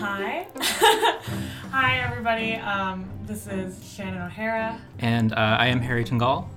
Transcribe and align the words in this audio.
Hi. 0.00 0.46
Hi, 1.72 1.98
everybody. 1.98 2.54
Um, 2.54 3.06
this 3.26 3.46
is 3.46 3.86
Shannon 3.86 4.22
O'Hara. 4.22 4.80
And 4.98 5.34
uh, 5.34 5.58
I 5.60 5.66
am 5.66 5.78
Harry 5.78 6.04
Tungal. 6.04 6.48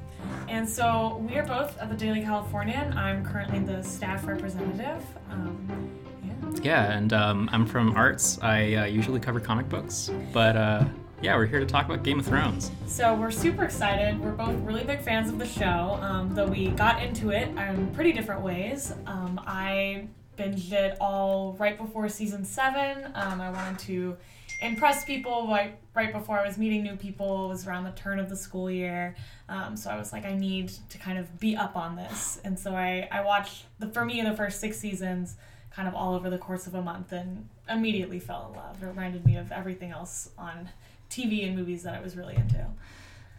And 0.48 0.68
so 0.68 1.22
we 1.28 1.36
are 1.36 1.46
both 1.46 1.78
at 1.78 1.90
the 1.90 1.96
Daily 1.98 2.22
Californian. 2.22 2.94
I'm 2.98 3.22
currently 3.26 3.60
the 3.60 3.84
staff 3.84 4.26
representative. 4.26 5.04
Um, 5.30 5.90
yeah. 6.24 6.62
yeah, 6.64 6.94
and 6.94 7.12
um, 7.12 7.50
I'm 7.52 7.66
from 7.66 7.94
arts. 7.98 8.40
I 8.42 8.76
uh, 8.76 8.86
usually 8.86 9.20
cover 9.20 9.42
comic 9.42 9.68
books, 9.68 10.10
but 10.32 10.56
uh, 10.56 10.86
yeah, 11.22 11.36
we're 11.36 11.46
here 11.46 11.60
to 11.60 11.66
talk 11.66 11.84
about 11.84 12.02
Game 12.02 12.22
of 12.22 12.26
Thrones. 12.26 12.72
So 12.88 13.14
we're 13.14 13.30
super 13.30 13.66
excited. 13.66 14.22
We're 14.22 14.32
both 14.32 14.56
really 14.62 14.86
big 14.86 15.02
fans 15.02 15.28
of 15.28 15.38
the 15.38 15.48
show, 15.48 16.00
um, 16.02 16.34
though 16.34 16.48
we 16.48 16.70
got 16.70 17.04
into 17.04 17.32
it 17.32 17.50
in 17.58 17.94
pretty 17.94 18.14
different 18.14 18.42
ways. 18.42 18.94
Um, 19.06 19.38
I 19.46 20.08
binged 20.38 20.72
it 20.72 20.98
all 21.00 21.56
right 21.60 21.78
before 21.78 22.10
season 22.10 22.46
seven. 22.46 23.12
Um, 23.16 23.42
I 23.42 23.50
wanted 23.52 23.80
to 23.80 24.18
impress 24.62 25.04
people 25.04 25.48
right, 25.48 25.78
right 25.94 26.14
before 26.14 26.40
I 26.40 26.46
was 26.46 26.58
meeting 26.58 26.84
new 26.84 26.96
people. 26.96 27.46
It 27.46 27.50
was 27.50 27.68
around 27.68 27.84
the 27.84 27.92
turn 27.92 28.20
of 28.20 28.30
the 28.30 28.36
school 28.36 28.72
year. 28.72 29.16
Um, 29.50 29.76
so 29.76 29.90
I 29.90 29.98
was 29.98 30.14
like, 30.14 30.26
I 30.26 30.36
need 30.36 30.72
to 30.90 30.98
kind 30.98 31.18
of 31.18 31.40
be 31.40 31.56
up 31.56 31.76
on 31.76 31.96
this. 31.96 32.40
And 32.44 32.58
so 32.58 32.74
I, 32.74 33.08
I 33.12 33.22
watched, 33.24 33.66
the 33.80 33.88
for 33.88 34.06
me, 34.06 34.22
the 34.22 34.36
first 34.36 34.60
six 34.60 34.80
seasons 34.80 35.36
kind 35.72 35.88
of 35.88 35.96
all 35.96 36.14
over 36.14 36.30
the 36.30 36.38
course 36.38 36.68
of 36.68 36.76
a 36.76 36.82
month 36.82 37.12
and 37.12 37.48
immediately 37.70 38.20
fell 38.20 38.50
in 38.52 38.58
love. 38.58 38.82
It 38.82 38.86
reminded 38.86 39.26
me 39.26 39.38
of 39.38 39.52
everything 39.52 39.92
else 39.92 40.30
on 40.38 40.70
TV 41.10 41.46
and 41.46 41.56
movies 41.56 41.84
that 41.84 41.96
I 41.96 42.02
was 42.02 42.16
really 42.16 42.36
into. 42.36 42.66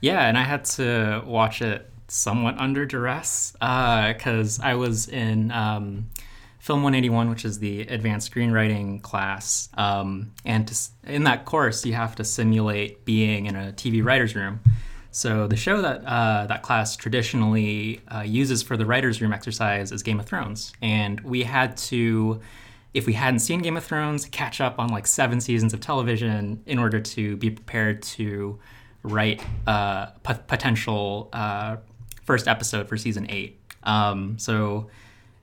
Yeah, 0.00 0.26
and 0.28 0.36
I 0.36 0.42
had 0.42 0.64
to 0.66 1.22
watch 1.24 1.62
it 1.62 1.90
somewhat 2.08 2.58
under 2.58 2.84
duress 2.84 3.52
because 3.52 4.60
uh, 4.60 4.64
I 4.64 4.74
was 4.74 5.08
in. 5.08 5.50
Um, 5.50 6.10
Film 6.64 6.82
181, 6.82 7.28
which 7.28 7.44
is 7.44 7.58
the 7.58 7.82
advanced 7.82 8.32
screenwriting 8.32 9.02
class. 9.02 9.68
Um, 9.74 10.32
and 10.46 10.66
to, 10.66 10.74
in 11.06 11.24
that 11.24 11.44
course, 11.44 11.84
you 11.84 11.92
have 11.92 12.16
to 12.16 12.24
simulate 12.24 13.04
being 13.04 13.44
in 13.44 13.54
a 13.54 13.70
TV 13.72 14.02
writer's 14.02 14.34
room. 14.34 14.60
So 15.10 15.46
the 15.46 15.56
show 15.56 15.82
that 15.82 16.02
uh, 16.06 16.46
that 16.46 16.62
class 16.62 16.96
traditionally 16.96 18.00
uh, 18.08 18.22
uses 18.22 18.62
for 18.62 18.78
the 18.78 18.86
writer's 18.86 19.20
room 19.20 19.34
exercise 19.34 19.92
is 19.92 20.02
Game 20.02 20.18
of 20.18 20.24
Thrones. 20.24 20.72
And 20.80 21.20
we 21.20 21.42
had 21.42 21.76
to, 21.76 22.40
if 22.94 23.06
we 23.06 23.12
hadn't 23.12 23.40
seen 23.40 23.60
Game 23.60 23.76
of 23.76 23.84
Thrones, 23.84 24.24
catch 24.24 24.62
up 24.62 24.78
on 24.78 24.88
like 24.88 25.06
seven 25.06 25.42
seasons 25.42 25.74
of 25.74 25.80
television 25.80 26.62
in 26.64 26.78
order 26.78 26.98
to 26.98 27.36
be 27.36 27.50
prepared 27.50 28.02
to 28.04 28.58
write 29.02 29.44
a 29.66 29.70
uh, 29.70 30.06
potential 30.24 31.28
uh, 31.34 31.76
first 32.22 32.48
episode 32.48 32.88
for 32.88 32.96
season 32.96 33.26
eight. 33.28 33.60
Um, 33.82 34.38
so 34.38 34.88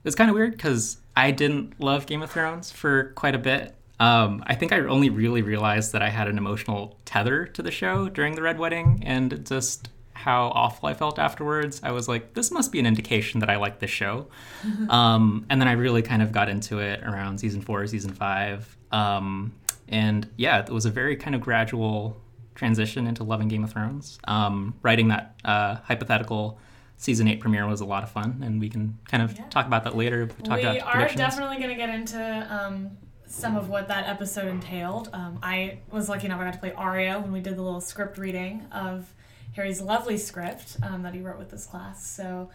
was 0.04 0.14
kind 0.14 0.28
of 0.28 0.34
weird 0.34 0.52
because 0.52 0.98
I 1.16 1.30
didn't 1.30 1.80
love 1.80 2.06
Game 2.06 2.22
of 2.22 2.30
Thrones 2.30 2.70
for 2.70 3.12
quite 3.14 3.34
a 3.34 3.38
bit. 3.38 3.74
Um, 4.00 4.42
I 4.46 4.54
think 4.54 4.72
I 4.72 4.80
only 4.80 5.10
really 5.10 5.42
realized 5.42 5.92
that 5.92 6.02
I 6.02 6.08
had 6.08 6.26
an 6.26 6.38
emotional 6.38 6.98
tether 7.04 7.46
to 7.46 7.62
the 7.62 7.70
show 7.70 8.08
during 8.08 8.34
the 8.34 8.42
Red 8.42 8.58
Wedding 8.58 9.02
and 9.06 9.46
just 9.46 9.90
how 10.12 10.48
awful 10.48 10.88
I 10.88 10.94
felt 10.94 11.18
afterwards. 11.18 11.80
I 11.82 11.92
was 11.92 12.08
like, 12.08 12.34
this 12.34 12.50
must 12.50 12.72
be 12.72 12.78
an 12.78 12.86
indication 12.86 13.40
that 13.40 13.50
I 13.50 13.56
like 13.56 13.78
this 13.78 13.90
show. 13.90 14.28
um, 14.88 15.46
and 15.50 15.60
then 15.60 15.68
I 15.68 15.72
really 15.72 16.02
kind 16.02 16.22
of 16.22 16.32
got 16.32 16.48
into 16.48 16.78
it 16.78 17.02
around 17.02 17.38
season 17.38 17.60
four, 17.60 17.86
season 17.86 18.12
five. 18.12 18.76
Um, 18.90 19.52
and 19.88 20.28
yeah, 20.36 20.60
it 20.60 20.70
was 20.70 20.86
a 20.86 20.90
very 20.90 21.16
kind 21.16 21.34
of 21.34 21.40
gradual 21.40 22.16
transition 22.54 23.06
into 23.06 23.24
loving 23.24 23.48
Game 23.48 23.64
of 23.64 23.72
Thrones. 23.72 24.18
Um, 24.24 24.74
writing 24.82 25.08
that 25.08 25.36
uh, 25.44 25.76
hypothetical 25.84 26.58
season 26.96 27.28
eight 27.28 27.40
premiere 27.40 27.66
was 27.66 27.80
a 27.80 27.84
lot 27.84 28.02
of 28.02 28.10
fun, 28.10 28.42
and 28.44 28.60
we 28.60 28.68
can 28.68 28.98
kind 29.08 29.22
of 29.22 29.36
yeah. 29.36 29.46
talk 29.48 29.66
about 29.66 29.84
that 29.84 29.96
later. 29.96 30.28
We, 30.44 30.50
we 30.50 30.80
are 30.80 31.08
definitely 31.08 31.56
going 31.56 31.70
to 31.70 31.74
get 31.74 31.90
into 31.90 32.46
um, 32.50 32.90
some 33.26 33.56
of 33.56 33.68
what 33.68 33.88
that 33.88 34.08
episode 34.08 34.48
entailed. 34.48 35.08
Um, 35.12 35.38
I 35.42 35.78
was 35.90 36.08
lucky 36.08 36.26
enough 36.26 36.40
I 36.40 36.44
got 36.44 36.52
to 36.52 36.58
play 36.58 36.72
Arya 36.72 37.18
when 37.20 37.32
we 37.32 37.40
did 37.40 37.56
the 37.56 37.62
little 37.62 37.80
script 37.80 38.18
reading 38.18 38.66
of 38.70 39.12
Harry's 39.54 39.80
lovely 39.80 40.18
script 40.18 40.76
um, 40.82 41.02
that 41.02 41.14
he 41.14 41.20
wrote 41.20 41.38
with 41.38 41.50
this 41.50 41.66
class. 41.66 42.06
So 42.06 42.50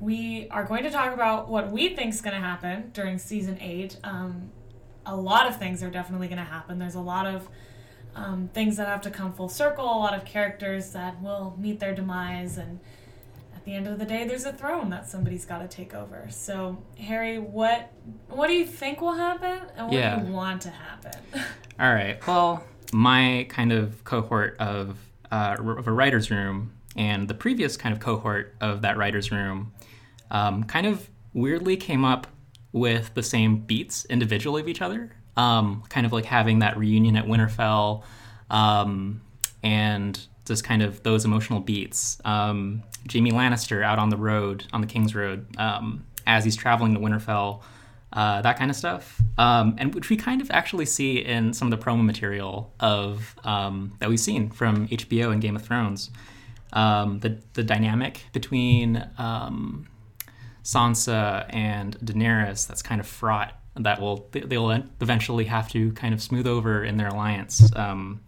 we 0.00 0.48
are 0.50 0.64
going 0.64 0.82
to 0.82 0.90
talk 0.90 1.14
about 1.14 1.48
what 1.48 1.70
we 1.70 1.94
think 1.94 2.12
is 2.12 2.20
going 2.20 2.34
to 2.34 2.40
happen 2.40 2.90
during 2.92 3.18
season 3.18 3.58
eight. 3.60 3.96
Um, 4.04 4.50
a 5.06 5.16
lot 5.16 5.46
of 5.46 5.58
things 5.58 5.82
are 5.82 5.90
definitely 5.90 6.26
going 6.28 6.38
to 6.38 6.44
happen. 6.44 6.78
There's 6.78 6.96
a 6.96 7.00
lot 7.00 7.26
of 7.26 7.48
um, 8.14 8.50
things 8.52 8.76
that 8.78 8.88
have 8.88 9.02
to 9.02 9.10
come 9.10 9.32
full 9.32 9.48
circle, 9.48 9.84
a 9.84 9.98
lot 9.98 10.14
of 10.14 10.24
characters 10.24 10.92
that 10.92 11.22
will 11.22 11.56
meet 11.58 11.80
their 11.80 11.94
demise 11.94 12.58
and 12.58 12.80
the 13.66 13.74
end 13.74 13.88
of 13.88 13.98
the 13.98 14.04
day, 14.04 14.26
there's 14.26 14.44
a 14.44 14.52
throne 14.52 14.88
that 14.90 15.08
somebody's 15.08 15.44
got 15.44 15.58
to 15.58 15.68
take 15.68 15.92
over. 15.92 16.28
So, 16.30 16.78
Harry, 16.98 17.38
what 17.38 17.92
what 18.28 18.46
do 18.46 18.54
you 18.54 18.64
think 18.64 19.00
will 19.00 19.12
happen, 19.12 19.60
and 19.76 19.88
what 19.88 19.92
yeah. 19.92 20.18
do 20.18 20.26
you 20.26 20.32
want 20.32 20.62
to 20.62 20.70
happen? 20.70 21.20
All 21.80 21.92
right. 21.92 22.24
Well, 22.26 22.64
my 22.92 23.44
kind 23.50 23.72
of 23.72 24.04
cohort 24.04 24.56
of 24.58 24.96
uh, 25.30 25.56
of 25.58 25.88
a 25.88 25.92
writer's 25.92 26.30
room 26.30 26.72
and 26.96 27.26
the 27.28 27.34
previous 27.34 27.76
kind 27.76 27.92
of 27.92 28.00
cohort 28.00 28.54
of 28.60 28.82
that 28.82 28.96
writer's 28.96 29.30
room 29.32 29.72
um, 30.30 30.64
kind 30.64 30.86
of 30.86 31.10
weirdly 31.34 31.76
came 31.76 32.04
up 32.04 32.28
with 32.72 33.12
the 33.14 33.22
same 33.22 33.58
beats 33.58 34.04
individually 34.06 34.62
of 34.62 34.68
each 34.68 34.80
other. 34.80 35.10
Um, 35.36 35.82
kind 35.88 36.06
of 36.06 36.12
like 36.12 36.24
having 36.24 36.60
that 36.60 36.78
reunion 36.78 37.16
at 37.16 37.26
Winterfell 37.26 38.04
um, 38.48 39.20
and 39.62 40.18
just 40.46 40.64
kind 40.64 40.82
of 40.82 41.02
those 41.02 41.24
emotional 41.24 41.60
beats. 41.60 42.18
Um, 42.24 42.82
Jaime 43.12 43.32
Lannister 43.32 43.84
out 43.84 43.98
on 43.98 44.08
the 44.08 44.16
road, 44.16 44.64
on 44.72 44.80
the 44.80 44.86
King's 44.86 45.14
Road, 45.14 45.46
um, 45.58 46.06
as 46.26 46.44
he's 46.44 46.56
traveling 46.56 46.94
to 46.94 47.00
Winterfell, 47.00 47.62
uh, 48.12 48.40
that 48.42 48.58
kind 48.58 48.70
of 48.70 48.76
stuff, 48.76 49.20
um, 49.36 49.76
and 49.78 49.94
which 49.94 50.08
we 50.08 50.16
kind 50.16 50.40
of 50.40 50.50
actually 50.50 50.86
see 50.86 51.18
in 51.18 51.52
some 51.52 51.70
of 51.70 51.78
the 51.78 51.84
promo 51.84 52.04
material 52.04 52.72
of 52.80 53.36
um, 53.44 53.94
that 53.98 54.08
we've 54.08 54.20
seen 54.20 54.50
from 54.50 54.88
HBO 54.88 55.32
and 55.32 55.42
Game 55.42 55.56
of 55.56 55.62
Thrones. 55.62 56.10
Um, 56.72 57.20
the 57.20 57.40
the 57.52 57.62
dynamic 57.62 58.24
between 58.32 59.08
um, 59.18 59.86
Sansa 60.62 61.46
and 61.50 61.98
Daenerys 62.00 62.66
that's 62.66 62.82
kind 62.82 63.00
of 63.00 63.06
fraught 63.06 63.54
that 63.76 64.00
will 64.00 64.28
they'll 64.32 64.70
eventually 65.00 65.44
have 65.44 65.68
to 65.70 65.92
kind 65.92 66.14
of 66.14 66.22
smooth 66.22 66.46
over 66.46 66.84
in 66.84 66.96
their 66.96 67.08
alliance. 67.08 67.70
Um, 67.76 68.22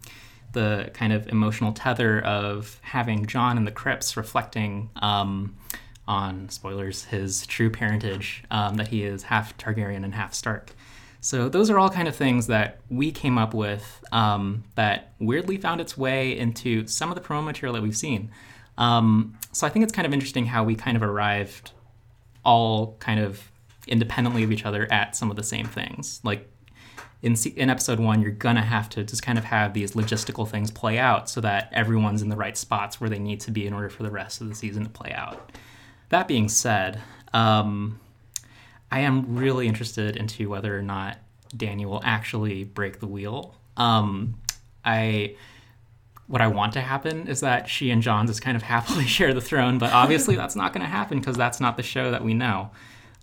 the 0.53 0.89
kind 0.93 1.13
of 1.13 1.27
emotional 1.27 1.71
tether 1.73 2.21
of 2.21 2.79
having 2.81 3.25
Jon 3.25 3.57
and 3.57 3.67
the 3.67 3.71
Crypts 3.71 4.17
reflecting 4.17 4.89
um, 4.97 5.55
on 6.07 6.49
spoilers 6.49 7.05
his 7.05 7.45
true 7.45 7.69
parentage 7.69 8.43
um, 8.49 8.75
that 8.75 8.87
he 8.87 9.03
is 9.03 9.23
half 9.23 9.57
Targaryen 9.57 10.03
and 10.03 10.15
half 10.15 10.33
Stark. 10.33 10.71
So 11.21 11.49
those 11.49 11.69
are 11.69 11.77
all 11.77 11.89
kind 11.89 12.07
of 12.07 12.15
things 12.15 12.47
that 12.47 12.79
we 12.89 13.11
came 13.11 13.37
up 13.37 13.53
with 13.53 14.03
um, 14.11 14.63
that 14.75 15.13
weirdly 15.19 15.57
found 15.57 15.81
its 15.81 15.97
way 15.97 16.37
into 16.37 16.87
some 16.87 17.11
of 17.11 17.15
the 17.15 17.21
promo 17.21 17.43
material 17.43 17.73
that 17.73 17.83
we've 17.83 17.97
seen. 17.97 18.31
Um, 18.77 19.37
so 19.51 19.67
I 19.67 19.69
think 19.69 19.83
it's 19.83 19.91
kind 19.91 20.05
of 20.05 20.13
interesting 20.13 20.45
how 20.45 20.63
we 20.63 20.75
kind 20.75 20.95
of 20.95 21.03
arrived 21.03 21.71
all 22.45 22.95
kind 22.99 23.19
of 23.19 23.51
independently 23.87 24.43
of 24.43 24.51
each 24.51 24.65
other 24.65 24.91
at 24.91 25.15
some 25.15 25.29
of 25.29 25.35
the 25.35 25.43
same 25.43 25.65
things. 25.65 26.21
Like 26.23 26.49
in 27.21 27.35
in 27.55 27.69
episode 27.69 27.99
one, 27.99 28.21
you're 28.21 28.31
gonna 28.31 28.63
have 28.63 28.89
to 28.89 29.03
just 29.03 29.21
kind 29.21 29.37
of 29.37 29.45
have 29.45 29.73
these 29.73 29.91
logistical 29.91 30.47
things 30.47 30.71
play 30.71 30.97
out 30.97 31.29
so 31.29 31.41
that 31.41 31.69
everyone's 31.73 32.21
in 32.21 32.29
the 32.29 32.35
right 32.35 32.57
spots 32.57 33.01
where 33.01 33.09
they 33.09 33.19
need 33.19 33.41
to 33.41 33.51
be 33.51 33.67
in 33.67 33.73
order 33.73 33.89
for 33.89 34.03
the 34.03 34.11
rest 34.11 34.41
of 34.41 34.47
the 34.47 34.55
season 34.55 34.83
to 34.83 34.89
play 34.89 35.11
out. 35.11 35.51
That 36.09 36.27
being 36.27 36.49
said, 36.49 37.01
um, 37.33 37.99
I 38.91 39.01
am 39.01 39.35
really 39.35 39.67
interested 39.67 40.15
into 40.15 40.49
whether 40.49 40.77
or 40.77 40.81
not 40.81 41.17
Dany 41.55 41.85
will 41.85 42.01
actually 42.03 42.63
break 42.63 42.99
the 42.99 43.07
wheel. 43.07 43.55
Um, 43.75 44.35
I 44.85 45.35
what 46.27 46.41
I 46.41 46.47
want 46.47 46.73
to 46.73 46.81
happen 46.81 47.27
is 47.27 47.39
that 47.39 47.67
she 47.67 47.89
and 47.89 48.03
Jon 48.03 48.27
just 48.27 48.41
kind 48.41 48.55
of 48.55 48.63
happily 48.75 49.05
share 49.05 49.33
the 49.33 49.41
throne, 49.41 49.77
but 49.77 49.91
obviously 49.91 50.35
that's 50.35 50.55
not 50.55 50.73
going 50.73 50.83
to 50.83 50.89
happen 50.89 51.19
because 51.19 51.35
that's 51.35 51.59
not 51.59 51.75
the 51.75 51.83
show 51.83 52.11
that 52.11 52.23
we 52.23 52.33
know. 52.33 52.69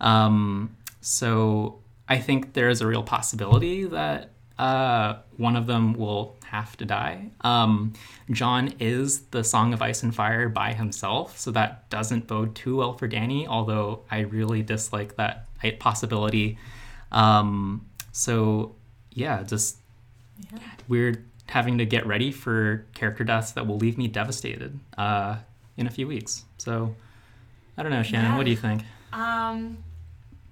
Um, 0.00 0.76
so 1.00 1.79
I 2.08 2.19
think 2.19 2.53
there 2.53 2.69
is 2.69 2.81
a 2.81 2.87
real 2.87 3.03
possibility 3.03 3.85
that 3.85 4.31
uh, 4.58 5.17
one 5.37 5.56
of 5.56 5.67
them 5.67 5.93
will 5.94 6.37
have 6.47 6.76
to 6.79 6.85
die. 6.85 7.31
Um, 7.43 7.93
Jon 8.31 8.73
is 8.81 9.23
the 9.26 9.44
Song 9.44 9.75
of 9.75 9.82
Ice 9.82 10.03
and 10.03 10.14
Fire 10.14 10.49
by 10.49 10.73
himself, 10.73 11.38
so 11.38 11.50
that 11.50 11.88
doesn't 11.91 12.26
bode 12.26 12.55
too 12.55 12.76
well 12.76 12.94
for 12.94 13.08
Dany, 13.08 13.47
although 13.47 14.05
I 14.11 14.20
really 14.20 14.62
dislike 14.62 15.17
that 15.17 15.49
possibility. 15.79 16.58
Um, 17.12 17.87
so, 18.12 18.76
yeah, 19.11 19.43
just 19.43 19.76
yeah. 20.52 20.59
weird 20.88 21.25
having 21.47 21.79
to 21.79 21.85
get 21.85 22.06
ready 22.06 22.32
for 22.32 22.87
character 22.94 23.25
deaths 23.25 23.52
that 23.52 23.67
will 23.67 23.79
leave 23.79 23.99
me 23.99 24.09
devastated 24.09 24.79
uh, 24.97 25.37
in 25.76 25.87
a 25.87 25.91
few 25.91 26.06
weeks. 26.06 26.44
So, 26.59 26.94
I 27.76 27.82
don't 27.82 27.93
know, 27.93 28.02
Shannon, 28.02 28.32
yeah. 28.32 28.37
what 28.37 28.44
do 28.44 28.50
you 28.50 28.56
think? 28.56 28.82
Um, 29.12 29.79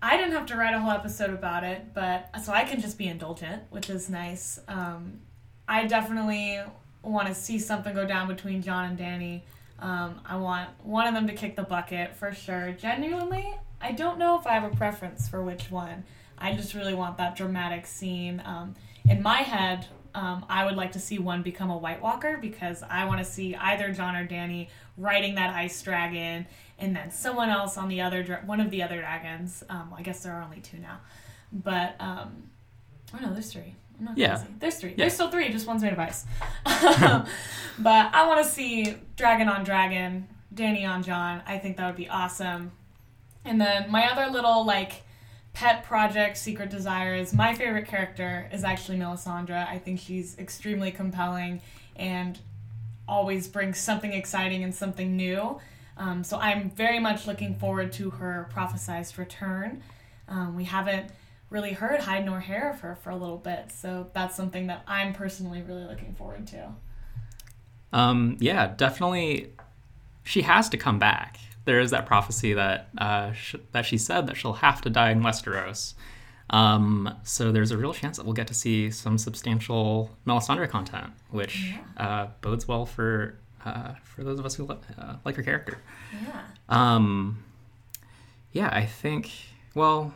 I 0.04 0.18
didn't 0.18 0.32
have 0.32 0.44
to 0.46 0.56
write 0.56 0.74
a 0.74 0.78
whole 0.78 0.90
episode 0.90 1.30
about 1.30 1.64
it, 1.64 1.94
but 1.94 2.28
so 2.44 2.52
I 2.52 2.64
can 2.64 2.78
just 2.78 2.98
be 2.98 3.06
indulgent, 3.06 3.62
which 3.70 3.88
is 3.88 4.10
nice. 4.10 4.58
Um, 4.68 5.20
I 5.66 5.86
definitely 5.86 6.60
want 7.02 7.28
to 7.28 7.34
see 7.34 7.58
something 7.58 7.94
go 7.94 8.06
down 8.06 8.28
between 8.28 8.60
Jon 8.60 8.90
and 8.90 8.98
Dany. 8.98 9.40
Um, 9.78 10.20
I 10.26 10.36
want 10.36 10.68
one 10.82 11.06
of 11.06 11.14
them 11.14 11.26
to 11.28 11.32
kick 11.32 11.56
the 11.56 11.62
bucket 11.62 12.14
for 12.16 12.34
sure. 12.34 12.72
Genuinely, 12.72 13.50
I 13.80 13.92
don't 13.92 14.18
know 14.18 14.38
if 14.38 14.46
I 14.46 14.52
have 14.52 14.70
a 14.70 14.76
preference 14.76 15.26
for 15.26 15.42
which 15.42 15.70
one. 15.70 16.04
I 16.36 16.54
just 16.54 16.74
really 16.74 16.92
want 16.92 17.16
that 17.16 17.34
dramatic 17.34 17.86
scene. 17.86 18.42
Um, 18.44 18.74
in 19.08 19.22
my 19.22 19.38
head, 19.38 19.86
um, 20.14 20.44
I 20.48 20.64
would 20.64 20.76
like 20.76 20.92
to 20.92 21.00
see 21.00 21.18
one 21.18 21.42
become 21.42 21.70
a 21.70 21.76
White 21.76 22.00
Walker 22.02 22.38
because 22.40 22.82
I 22.88 23.04
want 23.06 23.18
to 23.18 23.24
see 23.24 23.54
either 23.54 23.92
Jon 23.92 24.14
or 24.16 24.26
Dany 24.26 24.68
riding 24.96 25.34
that 25.34 25.54
ice 25.54 25.80
dragon, 25.82 26.46
and 26.78 26.94
then 26.94 27.10
someone 27.10 27.48
else 27.50 27.76
on 27.76 27.88
the 27.88 28.00
other 28.00 28.22
dra- 28.22 28.42
one 28.46 28.60
of 28.60 28.70
the 28.70 28.82
other 28.82 29.00
dragons. 29.00 29.62
Um, 29.68 29.92
I 29.96 30.02
guess 30.02 30.22
there 30.22 30.32
are 30.34 30.42
only 30.42 30.60
two 30.60 30.78
now, 30.78 31.00
but 31.52 31.96
um, 32.00 32.44
oh 33.14 33.18
no, 33.20 33.32
there's 33.32 33.52
three. 33.52 33.74
I'm 33.98 34.04
not 34.06 34.18
Yeah. 34.18 34.36
crazy. 34.36 34.54
There's 34.58 34.74
three. 34.76 34.90
Yeah. 34.90 34.96
There's 34.98 35.14
still 35.14 35.30
three. 35.30 35.48
Just 35.50 35.66
one's 35.66 35.82
made 35.82 35.92
of 35.92 35.98
ice. 35.98 36.24
but 36.64 37.28
I 38.14 38.26
want 38.26 38.44
to 38.44 38.50
see 38.50 38.96
dragon 39.16 39.48
on 39.48 39.64
dragon, 39.64 40.26
Dany 40.54 40.88
on 40.88 41.02
Jon. 41.02 41.42
I 41.46 41.58
think 41.58 41.76
that 41.76 41.86
would 41.86 41.96
be 41.96 42.08
awesome. 42.08 42.72
And 43.44 43.60
then 43.60 43.90
my 43.90 44.10
other 44.10 44.30
little 44.32 44.64
like 44.64 45.02
pet 45.54 45.84
project, 45.84 46.36
secret 46.36 46.68
desires 46.68 47.32
my 47.32 47.54
favorite 47.54 47.86
character 47.86 48.48
is 48.52 48.64
actually 48.64 48.98
Melisandre. 48.98 49.66
I 49.66 49.78
think 49.78 50.00
she's 50.00 50.36
extremely 50.38 50.90
compelling 50.90 51.62
and 51.96 52.38
always 53.08 53.48
brings 53.48 53.78
something 53.78 54.12
exciting 54.12 54.64
and 54.64 54.74
something 54.74 55.16
new. 55.16 55.58
Um, 55.96 56.24
so 56.24 56.38
I'm 56.38 56.70
very 56.70 56.98
much 56.98 57.26
looking 57.26 57.54
forward 57.54 57.92
to 57.94 58.10
her 58.10 58.50
prophesized 58.52 59.16
return. 59.16 59.82
Um, 60.28 60.56
we 60.56 60.64
haven't 60.64 61.10
really 61.50 61.72
heard 61.72 62.00
hide 62.00 62.26
nor 62.26 62.40
hair 62.40 62.70
of 62.70 62.80
her 62.80 62.96
for 62.96 63.10
a 63.10 63.16
little 63.16 63.38
bit, 63.38 63.70
so 63.70 64.10
that's 64.12 64.34
something 64.36 64.66
that 64.66 64.82
I'm 64.88 65.12
personally 65.12 65.62
really 65.62 65.84
looking 65.84 66.14
forward 66.14 66.48
to. 66.48 66.72
Um, 67.92 68.36
yeah, 68.40 68.74
definitely. 68.76 69.52
She 70.24 70.42
has 70.42 70.68
to 70.70 70.76
come 70.76 70.98
back. 70.98 71.38
There 71.64 71.80
is 71.80 71.90
that 71.92 72.06
prophecy 72.06 72.54
that 72.54 72.88
uh, 72.98 73.32
sh- 73.32 73.56
that 73.72 73.86
she 73.86 73.98
said 73.98 74.26
that 74.26 74.36
she'll 74.36 74.54
have 74.54 74.80
to 74.82 74.90
die 74.90 75.10
in 75.10 75.20
Westeros. 75.22 75.94
Um, 76.50 77.14
so 77.22 77.52
there's 77.52 77.70
a 77.70 77.78
real 77.78 77.94
chance 77.94 78.18
that 78.18 78.24
we'll 78.24 78.34
get 78.34 78.48
to 78.48 78.54
see 78.54 78.90
some 78.90 79.16
substantial 79.16 80.10
Melisandre 80.26 80.68
content, 80.68 81.10
which 81.30 81.72
uh, 81.96 82.26
bodes 82.42 82.68
well 82.68 82.84
for 82.84 83.38
uh, 83.64 83.94
for 84.02 84.24
those 84.24 84.38
of 84.38 84.44
us 84.44 84.54
who 84.54 84.66
lo- 84.66 84.78
uh, 84.98 85.16
like 85.24 85.36
her 85.36 85.42
character. 85.42 85.78
Yeah. 86.12 86.40
Um, 86.68 87.42
yeah, 88.52 88.68
I 88.70 88.84
think, 88.84 89.30
well, 89.74 90.12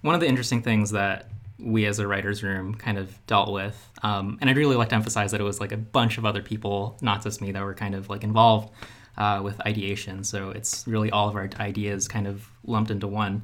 one 0.00 0.14
of 0.14 0.20
the 0.20 0.26
interesting 0.26 0.62
things 0.62 0.90
that 0.92 1.30
we 1.58 1.86
as 1.86 1.98
a 1.98 2.06
writer's 2.06 2.42
room 2.42 2.74
kind 2.74 2.98
of 2.98 3.24
dealt 3.26 3.52
with, 3.52 3.90
um, 4.02 4.38
and 4.40 4.48
I'd 4.50 4.56
really 4.56 4.76
like 4.76 4.88
to 4.90 4.94
emphasize 4.94 5.30
that 5.32 5.40
it 5.40 5.44
was 5.44 5.60
like 5.60 5.72
a 5.72 5.76
bunch 5.76 6.18
of 6.18 6.24
other 6.24 6.42
people, 6.42 6.96
not 7.00 7.22
just 7.22 7.40
me, 7.40 7.52
that 7.52 7.62
were 7.62 7.74
kind 7.74 7.94
of 7.94 8.08
like 8.08 8.24
involved 8.24 8.70
uh, 9.16 9.40
with 9.42 9.60
ideation. 9.66 10.24
So 10.24 10.50
it's 10.50 10.86
really 10.86 11.10
all 11.10 11.28
of 11.28 11.36
our 11.36 11.48
ideas 11.58 12.08
kind 12.08 12.26
of 12.26 12.48
lumped 12.64 12.90
into 12.90 13.06
one. 13.06 13.42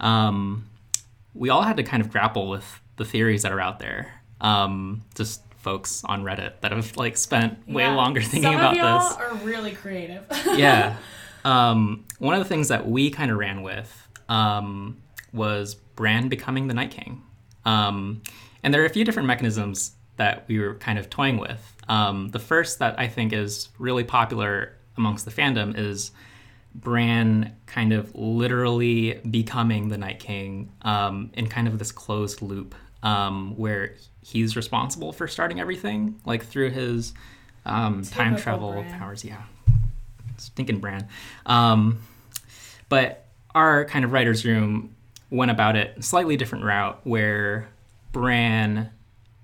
Um, 0.00 0.68
we 1.34 1.48
all 1.50 1.62
had 1.62 1.76
to 1.78 1.82
kind 1.82 2.02
of 2.02 2.10
grapple 2.10 2.48
with 2.48 2.80
the 2.96 3.04
theories 3.04 3.42
that 3.42 3.52
are 3.52 3.60
out 3.60 3.78
there. 3.78 4.12
Um, 4.40 5.02
just 5.14 5.42
folks 5.58 6.02
on 6.04 6.24
Reddit 6.24 6.60
that 6.62 6.72
have 6.72 6.96
like 6.96 7.16
spent 7.16 7.68
way 7.68 7.84
Yeah. 7.84 7.94
longer 7.94 8.20
thinking 8.20 8.42
Some 8.42 8.54
about 8.56 8.72
of 8.72 8.78
y'all 8.78 9.08
this 9.08 9.16
are 9.18 9.34
really 9.46 9.72
creative. 9.72 10.24
yeah. 10.56 10.96
Um, 11.44 12.04
one 12.20 12.34
of 12.34 12.38
the 12.40 12.48
things 12.48 12.68
that 12.68 12.88
we 12.88 13.10
kind 13.10 13.28
of 13.32 13.36
ran 13.36 13.62
with 13.62 14.08
um, 14.28 15.02
was 15.32 15.74
Bran 15.74 16.28
becoming 16.28 16.68
the 16.68 16.74
Night 16.74 16.92
King. 16.92 17.20
Um, 17.64 18.22
and 18.62 18.72
there 18.72 18.80
are 18.82 18.84
a 18.86 18.90
few 18.90 19.04
different 19.04 19.26
mechanisms 19.26 19.90
that 20.18 20.44
we 20.46 20.60
were 20.60 20.76
kind 20.76 21.00
of 21.00 21.10
toying 21.10 21.38
with. 21.38 21.76
Um, 21.88 22.28
the 22.28 22.38
first 22.38 22.78
that 22.78 22.96
I 22.96 23.08
think 23.08 23.32
is 23.32 23.70
really 23.80 24.04
popular 24.04 24.76
amongst 24.96 25.24
the 25.24 25.30
fandom 25.30 25.76
is 25.76 26.12
Bran 26.74 27.54
kind 27.66 27.92
of 27.92 28.14
literally 28.14 29.20
becoming 29.30 29.88
the 29.88 29.98
Night 29.98 30.18
King 30.18 30.72
um, 30.82 31.30
in 31.34 31.48
kind 31.48 31.68
of 31.68 31.78
this 31.78 31.92
closed 31.92 32.40
loop 32.42 32.74
um, 33.02 33.56
where 33.56 33.94
he's 34.22 34.56
responsible 34.56 35.12
for 35.12 35.28
starting 35.28 35.60
everything, 35.60 36.20
like 36.24 36.44
through 36.44 36.70
his 36.70 37.12
um, 37.66 38.02
time 38.02 38.36
travel 38.36 38.72
Bran. 38.72 38.98
powers. 38.98 39.24
Yeah, 39.24 39.42
stinking 40.38 40.78
Bran. 40.80 41.08
Um, 41.46 42.00
but 42.88 43.26
our 43.54 43.84
kind 43.84 44.04
of 44.04 44.12
writer's 44.12 44.44
room 44.44 44.94
went 45.30 45.50
about 45.50 45.76
it 45.76 45.94
a 45.98 46.02
slightly 46.02 46.36
different 46.36 46.64
route 46.64 47.00
where 47.04 47.68
Bran 48.12 48.90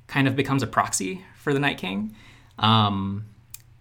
kind 0.06 0.28
of 0.28 0.36
becomes 0.36 0.62
a 0.62 0.66
proxy 0.66 1.24
for 1.36 1.52
the 1.52 1.58
Night 1.58 1.78
King. 1.78 2.14
Um, 2.58 3.26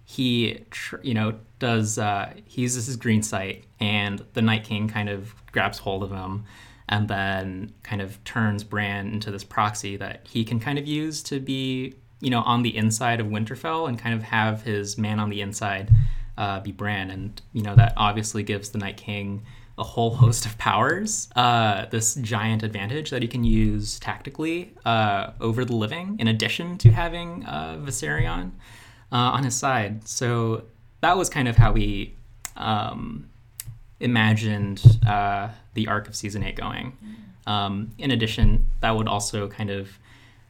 he, 0.05 0.65
tr- 0.71 1.01
you 1.01 1.13
know, 1.13 1.35
does 1.59 1.97
uh, 1.97 2.33
he 2.45 2.61
uses 2.61 2.85
his 2.85 2.95
green 2.95 3.23
sight, 3.23 3.65
and 3.79 4.23
the 4.33 4.41
Night 4.41 4.63
King 4.63 4.87
kind 4.87 5.09
of 5.09 5.33
grabs 5.51 5.79
hold 5.79 6.03
of 6.03 6.11
him, 6.11 6.45
and 6.89 7.07
then 7.07 7.73
kind 7.83 8.01
of 8.01 8.23
turns 8.23 8.63
Bran 8.63 9.07
into 9.07 9.31
this 9.31 9.43
proxy 9.43 9.97
that 9.97 10.27
he 10.27 10.45
can 10.45 10.59
kind 10.59 10.79
of 10.79 10.87
use 10.87 11.21
to 11.23 11.39
be, 11.39 11.95
you 12.21 12.29
know, 12.29 12.41
on 12.41 12.61
the 12.61 12.75
inside 12.75 13.19
of 13.19 13.27
Winterfell 13.27 13.87
and 13.87 13.97
kind 13.99 14.15
of 14.15 14.23
have 14.23 14.61
his 14.61 14.97
man 14.97 15.19
on 15.19 15.29
the 15.29 15.41
inside 15.41 15.91
uh, 16.37 16.59
be 16.59 16.71
Bran, 16.71 17.09
and 17.09 17.41
you 17.53 17.63
know 17.63 17.75
that 17.75 17.93
obviously 17.97 18.43
gives 18.43 18.69
the 18.69 18.77
Night 18.77 18.97
King 18.97 19.43
a 19.77 19.83
whole 19.83 20.15
host 20.15 20.45
of 20.45 20.57
powers, 20.57 21.29
uh, 21.35 21.85
this 21.87 22.15
giant 22.15 22.63
advantage 22.63 23.09
that 23.09 23.21
he 23.21 23.27
can 23.27 23.43
use 23.43 23.99
tactically 23.99 24.73
uh, 24.85 25.31
over 25.41 25.65
the 25.65 25.75
living, 25.75 26.15
in 26.19 26.27
addition 26.27 26.77
to 26.79 26.91
having 26.91 27.45
uh, 27.45 27.77
Viserion 27.81 28.51
uh, 29.11 29.15
on 29.15 29.43
his 29.43 29.55
side. 29.55 30.07
So 30.07 30.63
that 31.01 31.17
was 31.17 31.29
kind 31.29 31.47
of 31.47 31.55
how 31.57 31.71
we 31.71 32.13
um, 32.55 33.29
imagined 33.99 34.81
uh, 35.07 35.49
the 35.73 35.87
arc 35.87 36.07
of 36.07 36.15
season 36.15 36.43
eight 36.43 36.55
going. 36.55 36.97
Um, 37.45 37.91
in 37.97 38.11
addition, 38.11 38.67
that 38.81 38.95
would 38.95 39.07
also 39.07 39.47
kind 39.47 39.69
of 39.69 39.97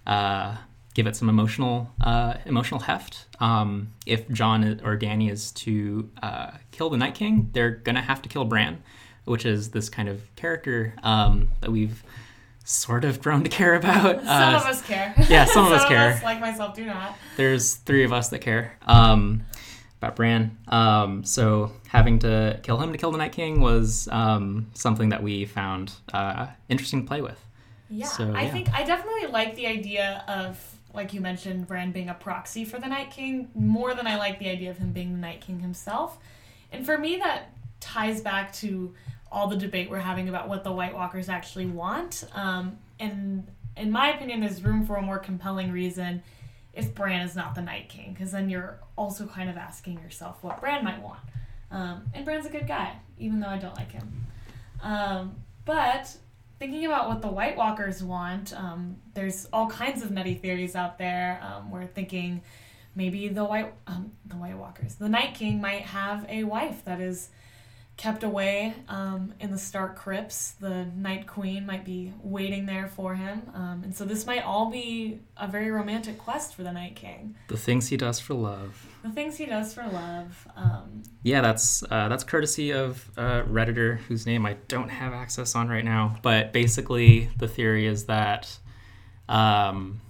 uh, 0.07 0.55
give 0.93 1.05
it 1.07 1.15
some 1.15 1.29
emotional 1.29 1.91
uh, 2.01 2.35
emotional 2.45 2.79
heft. 2.79 3.25
Um, 3.39 3.93
if 4.05 4.27
Jon 4.29 4.63
or 4.83 4.97
Dany 4.97 5.29
is 5.31 5.51
to 5.53 6.09
uh, 6.23 6.51
kill 6.71 6.89
the 6.89 6.97
Night 6.97 7.13
King, 7.15 7.49
they're 7.53 7.71
gonna 7.71 8.01
have 8.01 8.21
to 8.23 8.29
kill 8.29 8.45
Bran, 8.45 8.81
which 9.25 9.45
is 9.45 9.69
this 9.71 9.89
kind 9.89 10.09
of 10.09 10.21
character 10.35 10.93
um, 11.03 11.49
that 11.61 11.71
we've 11.71 12.03
sort 12.63 13.05
of 13.05 13.21
grown 13.21 13.43
to 13.43 13.49
care 13.49 13.75
about. 13.75 14.15
Some 14.23 14.27
Uh, 14.27 14.57
of 14.57 14.65
us 14.65 14.81
care. 14.81 15.13
yeah, 15.29 15.45
some 15.45 15.67
of 15.67 15.71
us 15.71 15.85
care. 15.87 16.13
us, 16.13 16.23
like 16.23 16.39
myself, 16.41 16.75
do 16.75 16.85
not. 16.85 17.15
there's 17.37 17.75
three 17.75 18.03
of 18.03 18.11
us 18.11 18.29
that 18.29 18.39
care 18.39 18.75
um, 18.87 19.43
about 20.01 20.15
Bran. 20.15 20.57
Um, 20.67 21.23
so 21.23 21.71
having 21.87 22.19
to 22.19 22.59
kill 22.63 22.77
him 22.77 22.91
to 22.91 22.97
kill 22.97 23.11
the 23.11 23.17
Night 23.17 23.31
King 23.31 23.61
was 23.61 24.07
um, 24.11 24.67
something 24.73 25.09
that 25.09 25.23
we 25.23 25.45
found 25.45 25.93
uh, 26.13 26.47
interesting 26.69 27.01
to 27.01 27.07
play 27.07 27.21
with. 27.21 27.43
Yeah, 27.89 28.07
So, 28.07 28.33
I 28.33 28.43
yeah. 28.43 28.51
think 28.51 28.73
I 28.73 28.83
definitely 28.83 29.27
like 29.27 29.55
the 29.55 29.65
idea 29.65 30.23
of, 30.27 30.59
like 30.93 31.13
you 31.13 31.21
mentioned, 31.21 31.67
Bran 31.67 31.91
being 31.91 32.09
a 32.09 32.13
proxy 32.13 32.65
for 32.65 32.79
the 32.79 32.87
Night 32.87 33.11
King 33.11 33.49
more 33.55 33.93
than 33.93 34.05
I 34.05 34.17
like 34.17 34.39
the 34.39 34.49
idea 34.49 34.69
of 34.69 34.77
him 34.77 34.91
being 34.91 35.13
the 35.13 35.19
Night 35.19 35.41
King 35.41 35.59
himself. 35.59 36.19
And 36.71 36.85
for 36.85 36.97
me, 36.97 37.17
that 37.17 37.53
ties 37.79 38.21
back 38.21 38.51
to 38.53 38.93
all 39.31 39.47
the 39.47 39.55
debate 39.55 39.89
we're 39.89 39.99
having 39.99 40.29
about 40.29 40.47
what 40.49 40.63
the 40.63 40.71
White 40.71 40.93
Walkers 40.93 41.29
actually 41.29 41.65
want. 41.65 42.25
Um, 42.33 42.77
and 42.99 43.47
in 43.75 43.91
my 43.91 44.09
opinion, 44.09 44.41
there's 44.41 44.61
room 44.63 44.85
for 44.85 44.97
a 44.97 45.01
more 45.01 45.19
compelling 45.19 45.71
reason 45.71 46.23
if 46.77 46.93
Bran 46.93 47.21
is 47.21 47.35
not 47.35 47.55
the 47.55 47.61
Night 47.61 47.89
King, 47.89 48.13
because 48.13 48.31
then 48.31 48.49
you're 48.49 48.79
also 48.95 49.25
kind 49.25 49.49
of 49.49 49.57
asking 49.57 49.99
yourself 49.99 50.43
what 50.43 50.61
Bran 50.61 50.83
might 50.83 51.01
want. 51.01 51.19
Um, 51.71 52.03
and 52.13 52.23
Bran's 52.23 52.45
a 52.45 52.49
good 52.49 52.67
guy, 52.67 52.93
even 53.17 53.39
though 53.39 53.47
I 53.47 53.57
don't 53.57 53.75
like 53.75 53.91
him. 53.91 54.25
Um, 54.81 55.35
but 55.65 56.15
thinking 56.59 56.85
about 56.85 57.09
what 57.09 57.21
the 57.21 57.27
White 57.27 57.57
Walkers 57.57 58.03
want, 58.03 58.53
um, 58.53 58.97
there's 59.15 59.47
all 59.51 59.67
kinds 59.67 60.03
of 60.03 60.11
nutty 60.11 60.35
theories 60.35 60.75
out 60.75 60.97
there. 60.97 61.41
Um, 61.43 61.71
we're 61.71 61.87
thinking 61.87 62.41
maybe 62.95 63.27
the 63.27 63.43
White 63.43 63.73
um, 63.87 64.11
the 64.25 64.35
White 64.35 64.57
Walkers, 64.57 64.95
the 64.95 65.09
Night 65.09 65.33
King 65.33 65.59
might 65.59 65.81
have 65.81 66.25
a 66.29 66.43
wife 66.43 66.85
that 66.85 67.01
is 67.01 67.29
kept 67.97 68.23
away 68.23 68.75
um, 68.87 69.33
in 69.39 69.51
the 69.51 69.57
Stark 69.57 69.95
crypts. 69.95 70.51
The 70.51 70.85
Night 70.85 71.25
Queen 71.25 71.65
might 71.65 71.83
be 71.83 72.13
waiting 72.21 72.67
there 72.67 72.87
for 72.87 73.15
him, 73.15 73.41
um, 73.55 73.81
and 73.83 73.93
so 73.95 74.05
this 74.05 74.25
might 74.27 74.43
all 74.43 74.69
be 74.69 75.19
a 75.35 75.47
very 75.47 75.71
romantic 75.71 76.19
quest 76.19 76.55
for 76.55 76.61
the 76.61 76.71
Night 76.71 76.95
King. 76.95 77.35
The 77.47 77.57
things 77.57 77.87
he 77.87 77.97
does 77.97 78.19
for 78.19 78.35
love. 78.35 78.85
The 79.03 79.09
things 79.09 79.37
he 79.37 79.47
does 79.47 79.73
for 79.73 79.83
love. 79.87 80.47
Um, 80.55 81.01
Yeah, 81.23 81.41
that's 81.41 81.83
uh, 81.83 82.07
that's 82.07 82.23
courtesy 82.23 82.71
of 82.71 83.09
uh, 83.17 83.41
redditor 83.43 83.97
whose 84.01 84.25
name 84.27 84.45
I 84.45 84.57
don't 84.67 84.89
have 84.89 85.13
access 85.13 85.55
on 85.55 85.67
right 85.67 85.85
now. 85.85 86.17
But 86.21 86.53
basically, 86.53 87.29
the 87.37 87.47
theory 87.47 87.87
is 87.87 88.05
that 88.05 88.57
um, 89.27 90.01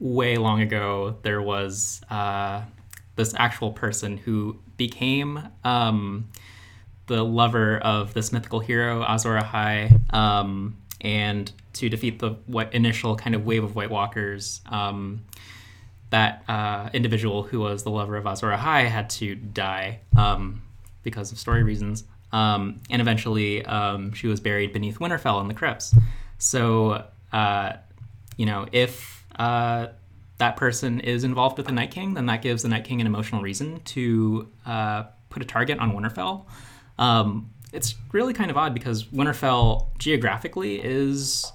way 0.00 0.36
long 0.36 0.62
ago 0.62 1.16
there 1.22 1.40
was 1.40 2.00
uh, 2.10 2.62
this 3.14 3.34
actual 3.36 3.70
person 3.70 4.16
who 4.16 4.58
became 4.76 5.42
um, 5.62 6.28
the 7.10 7.24
lover 7.24 7.78
of 7.78 8.14
this 8.14 8.32
mythical 8.32 8.60
hero 8.60 9.02
Azor 9.02 9.36
Ahai, 9.36 10.14
um, 10.14 10.76
and 11.00 11.50
to 11.72 11.88
defeat 11.88 12.20
the 12.20 12.36
what 12.46 12.72
initial 12.72 13.16
kind 13.16 13.34
of 13.34 13.44
wave 13.44 13.64
of 13.64 13.74
White 13.74 13.90
Walkers. 13.90 14.60
Um, 14.66 15.24
that 16.10 16.42
uh, 16.48 16.90
individual 16.92 17.42
who 17.42 17.60
was 17.60 17.82
the 17.82 17.90
lover 17.90 18.16
of 18.16 18.26
Azor 18.26 18.48
Ahai 18.48 18.86
had 18.88 19.10
to 19.10 19.34
die 19.34 20.00
um, 20.16 20.62
because 21.02 21.32
of 21.32 21.38
story 21.38 21.62
reasons. 21.62 22.04
Um, 22.32 22.80
and 22.90 23.02
eventually, 23.02 23.64
um, 23.64 24.12
she 24.12 24.26
was 24.26 24.40
buried 24.40 24.72
beneath 24.72 24.98
Winterfell 24.98 25.40
in 25.40 25.48
the 25.48 25.54
crypts. 25.54 25.94
So, 26.38 27.04
uh, 27.32 27.72
you 28.36 28.46
know, 28.46 28.66
if 28.72 29.24
uh, 29.36 29.88
that 30.38 30.56
person 30.56 31.00
is 31.00 31.24
involved 31.24 31.56
with 31.58 31.66
the 31.66 31.72
Night 31.72 31.90
King, 31.90 32.14
then 32.14 32.26
that 32.26 32.42
gives 32.42 32.62
the 32.62 32.68
Night 32.68 32.84
King 32.84 33.00
an 33.00 33.06
emotional 33.06 33.42
reason 33.42 33.80
to 33.80 34.48
uh, 34.66 35.04
put 35.28 35.42
a 35.42 35.46
target 35.46 35.78
on 35.78 35.92
Winterfell. 35.92 36.44
Um, 37.00 37.50
it's 37.72 37.94
really 38.12 38.34
kind 38.34 38.50
of 38.50 38.56
odd 38.56 38.74
because 38.74 39.04
Winterfell 39.04 39.86
geographically 39.98 40.80
is 40.80 41.50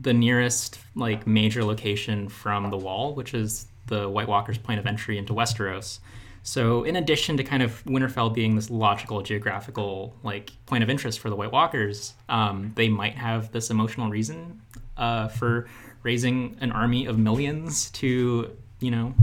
the 0.00 0.12
nearest 0.12 0.78
like 0.94 1.26
major 1.26 1.64
location 1.64 2.28
from 2.28 2.70
the 2.70 2.76
Wall, 2.76 3.14
which 3.14 3.34
is 3.34 3.66
the 3.86 4.08
White 4.08 4.28
Walkers' 4.28 4.58
point 4.58 4.80
of 4.80 4.86
entry 4.86 5.18
into 5.18 5.32
Westeros. 5.32 5.98
So, 6.42 6.84
in 6.84 6.96
addition 6.96 7.36
to 7.36 7.44
kind 7.44 7.62
of 7.62 7.84
Winterfell 7.84 8.32
being 8.32 8.54
this 8.54 8.70
logical 8.70 9.20
geographical 9.22 10.14
like 10.22 10.52
point 10.66 10.82
of 10.82 10.88
interest 10.88 11.20
for 11.20 11.28
the 11.28 11.36
White 11.36 11.52
Walkers, 11.52 12.14
um, 12.28 12.72
they 12.74 12.88
might 12.88 13.14
have 13.14 13.52
this 13.52 13.70
emotional 13.70 14.08
reason 14.08 14.62
uh, 14.96 15.28
for 15.28 15.68
raising 16.02 16.56
an 16.60 16.72
army 16.72 17.06
of 17.06 17.18
millions 17.18 17.90
to, 17.90 18.56
you 18.80 18.90
know. 18.90 19.14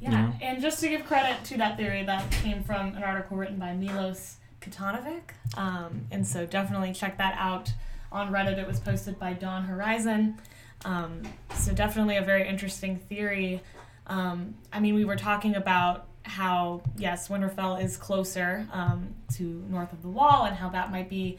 Yeah, 0.00 0.10
you 0.10 0.16
know. 0.16 0.32
and 0.42 0.60
just 0.60 0.80
to 0.80 0.88
give 0.88 1.06
credit 1.06 1.42
to 1.44 1.56
that 1.58 1.78
theory, 1.78 2.02
that 2.02 2.30
came 2.30 2.62
from 2.62 2.94
an 2.96 3.02
article 3.02 3.38
written 3.38 3.58
by 3.58 3.72
Milos 3.72 4.36
Katanovic. 4.64 5.22
Um, 5.56 6.06
and 6.10 6.26
so 6.26 6.46
definitely 6.46 6.92
check 6.92 7.18
that 7.18 7.36
out 7.38 7.72
on 8.10 8.32
Reddit. 8.32 8.58
It 8.58 8.66
was 8.66 8.80
posted 8.80 9.18
by 9.18 9.32
Dawn 9.32 9.64
Horizon. 9.64 10.38
Um, 10.84 11.22
so 11.54 11.72
definitely 11.72 12.16
a 12.16 12.22
very 12.22 12.46
interesting 12.48 12.96
theory. 12.96 13.62
Um, 14.06 14.54
I 14.72 14.80
mean, 14.80 14.94
we 14.94 15.04
were 15.04 15.16
talking 15.16 15.54
about 15.56 16.06
how 16.22 16.82
yes, 16.96 17.28
Winterfell 17.28 17.82
is 17.82 17.96
closer 17.96 18.66
um, 18.72 19.14
to 19.34 19.42
north 19.68 19.92
of 19.92 20.02
the 20.02 20.08
Wall, 20.08 20.44
and 20.44 20.56
how 20.56 20.68
that 20.70 20.90
might 20.90 21.08
be 21.08 21.38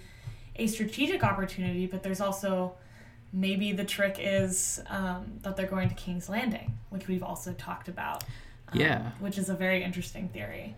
a 0.56 0.68
strategic 0.68 1.24
opportunity. 1.24 1.86
But 1.88 2.04
there's 2.04 2.22
also 2.22 2.74
maybe 3.34 3.72
the 3.74 3.84
trick 3.84 4.18
is 4.20 4.82
um, 4.90 5.40
that 5.42 5.56
they're 5.58 5.66
going 5.68 5.90
to 5.90 5.96
King's 5.96 6.30
Landing, 6.30 6.78
which 6.90 7.08
we've 7.08 7.24
also 7.24 7.54
talked 7.54 7.88
about. 7.88 8.24
um, 8.70 8.80
Yeah. 8.80 9.12
which 9.20 9.38
is 9.38 9.50
a 9.50 9.54
very 9.56 9.84
interesting 9.84 10.30
theory. 10.30 10.76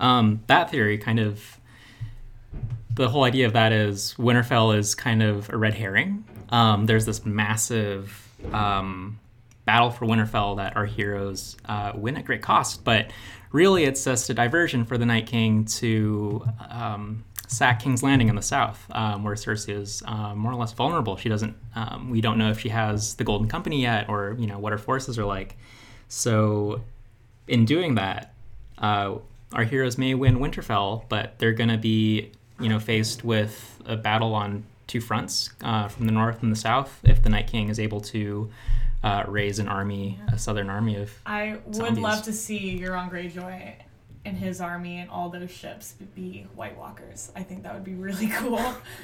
Um, 0.00 0.42
that 0.46 0.70
theory 0.70 0.98
kind 0.98 1.18
of 1.20 1.57
the 2.98 3.08
whole 3.08 3.22
idea 3.22 3.46
of 3.46 3.52
that 3.52 3.72
is 3.72 4.14
Winterfell 4.18 4.76
is 4.76 4.94
kind 4.94 5.22
of 5.22 5.48
a 5.50 5.56
red 5.56 5.72
herring. 5.72 6.24
Um, 6.50 6.86
there's 6.86 7.06
this 7.06 7.24
massive 7.24 8.28
um, 8.52 9.20
battle 9.64 9.90
for 9.90 10.04
Winterfell 10.04 10.56
that 10.56 10.76
our 10.76 10.84
heroes 10.84 11.56
uh, 11.66 11.92
win 11.94 12.16
at 12.16 12.24
great 12.24 12.42
cost, 12.42 12.82
but 12.82 13.12
really 13.52 13.84
it's 13.84 14.04
just 14.04 14.28
a 14.30 14.34
diversion 14.34 14.84
for 14.84 14.98
the 14.98 15.06
Night 15.06 15.26
King 15.26 15.64
to 15.66 16.44
um, 16.70 17.24
sack 17.46 17.80
King's 17.80 18.02
Landing 18.02 18.28
in 18.28 18.34
the 18.34 18.42
south, 18.42 18.84
um, 18.90 19.22
where 19.22 19.36
Cersei 19.36 19.78
is 19.78 20.02
uh, 20.04 20.34
more 20.34 20.50
or 20.50 20.56
less 20.56 20.72
vulnerable. 20.72 21.16
She 21.16 21.28
doesn't. 21.28 21.56
Um, 21.76 22.10
we 22.10 22.20
don't 22.20 22.36
know 22.36 22.50
if 22.50 22.58
she 22.58 22.68
has 22.70 23.14
the 23.14 23.24
Golden 23.24 23.46
Company 23.46 23.80
yet, 23.80 24.08
or 24.08 24.34
you 24.40 24.48
know 24.48 24.58
what 24.58 24.72
her 24.72 24.78
forces 24.78 25.18
are 25.20 25.24
like. 25.24 25.56
So, 26.08 26.82
in 27.46 27.64
doing 27.64 27.94
that, 27.94 28.34
uh, 28.78 29.18
our 29.52 29.64
heroes 29.64 29.98
may 29.98 30.14
win 30.14 30.38
Winterfell, 30.38 31.04
but 31.08 31.38
they're 31.38 31.52
going 31.52 31.70
to 31.70 31.78
be, 31.78 32.32
you 32.60 32.68
know, 32.68 32.78
faced 32.78 33.24
with 33.24 33.80
a 33.86 33.96
battle 33.96 34.34
on 34.34 34.64
two 34.86 35.00
fronts, 35.00 35.50
uh, 35.62 35.88
from 35.88 36.06
the 36.06 36.12
north 36.12 36.42
and 36.42 36.50
the 36.50 36.56
south. 36.56 37.00
If 37.04 37.22
the 37.22 37.28
Night 37.28 37.46
King 37.46 37.68
is 37.68 37.78
able 37.78 38.00
to 38.02 38.50
uh, 39.04 39.24
raise 39.28 39.58
an 39.58 39.68
army, 39.68 40.18
a 40.32 40.38
southern 40.38 40.68
army 40.70 40.96
of, 40.96 41.10
I 41.26 41.58
would 41.66 41.74
Zombies. 41.74 41.98
love 42.02 42.22
to 42.24 42.32
see 42.32 42.78
Euron 42.80 43.10
Greyjoy 43.10 43.74
and 44.24 44.36
his 44.36 44.60
army 44.60 44.98
and 44.98 45.08
all 45.10 45.28
those 45.30 45.50
ships 45.50 45.94
be 46.14 46.46
White 46.54 46.76
Walkers. 46.76 47.30
I 47.36 47.42
think 47.42 47.62
that 47.62 47.72
would 47.74 47.84
be 47.84 47.94
really 47.94 48.26
cool. 48.34 48.60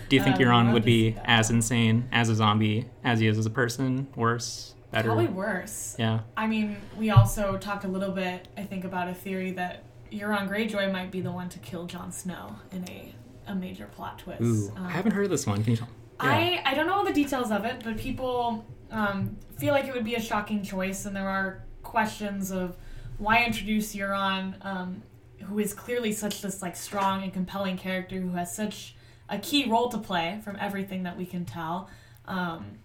do 0.08 0.16
you 0.16 0.22
think 0.22 0.36
Um, 0.36 0.42
Euron 0.42 0.72
would 0.72 0.84
be 0.84 1.16
as 1.24 1.50
insane 1.50 2.08
as 2.12 2.28
a 2.28 2.34
zombie 2.34 2.86
as 3.04 3.20
he 3.20 3.26
is 3.28 3.38
as 3.38 3.46
a 3.46 3.50
person? 3.50 4.08
Worse, 4.16 4.74
better? 4.90 5.08
Probably 5.08 5.28
worse. 5.28 5.94
Yeah. 5.98 6.20
I 6.36 6.46
mean, 6.46 6.76
we 6.98 7.10
also 7.10 7.56
talked 7.56 7.84
a 7.84 7.88
little 7.88 8.10
bit, 8.10 8.48
I 8.56 8.62
think, 8.64 8.84
about 8.84 9.08
a 9.08 9.14
theory 9.14 9.52
that 9.52 9.84
Euron 10.12 10.48
Greyjoy 10.48 10.90
might 10.92 11.10
be 11.10 11.20
the 11.20 11.32
one 11.32 11.48
to 11.50 11.58
kill 11.60 11.86
Jon 11.86 12.10
Snow 12.12 12.56
in 12.72 12.84
a, 12.88 13.14
a 13.46 13.54
major 13.54 13.86
plot 13.86 14.18
twist. 14.18 14.42
Ooh, 14.42 14.72
Um, 14.76 14.86
I 14.86 14.90
haven't 14.90 15.12
heard 15.12 15.24
of 15.24 15.30
this 15.30 15.46
one. 15.46 15.62
Can 15.62 15.72
you 15.72 15.76
tell? 15.78 15.88
I, 16.20 16.62
I 16.64 16.74
don't 16.74 16.86
know 16.86 16.94
all 16.94 17.04
the 17.04 17.12
details 17.12 17.50
of 17.50 17.64
it, 17.64 17.82
but 17.84 17.98
people 17.98 18.64
um, 18.90 19.36
feel 19.58 19.72
like 19.74 19.86
it 19.86 19.94
would 19.94 20.04
be 20.04 20.14
a 20.14 20.20
shocking 20.20 20.62
choice, 20.62 21.04
and 21.06 21.14
there 21.14 21.28
are 21.28 21.64
questions 21.82 22.50
of 22.50 22.76
why 23.18 23.44
introduce 23.44 23.94
Euron, 23.94 24.54
um, 24.64 25.02
who 25.42 25.58
is 25.58 25.74
clearly 25.74 26.12
such 26.12 26.40
this 26.40 26.62
like 26.62 26.76
strong 26.76 27.22
and 27.22 27.32
compelling 27.32 27.76
character 27.76 28.18
who 28.18 28.30
has 28.30 28.54
such 28.54 28.94
a 29.28 29.38
key 29.38 29.68
role 29.68 29.88
to 29.88 29.98
play 29.98 30.40
from 30.44 30.56
everything 30.60 31.02
that 31.02 31.16
we 31.16 31.26
can 31.26 31.44
tell, 31.44 31.90
um, 32.26 32.78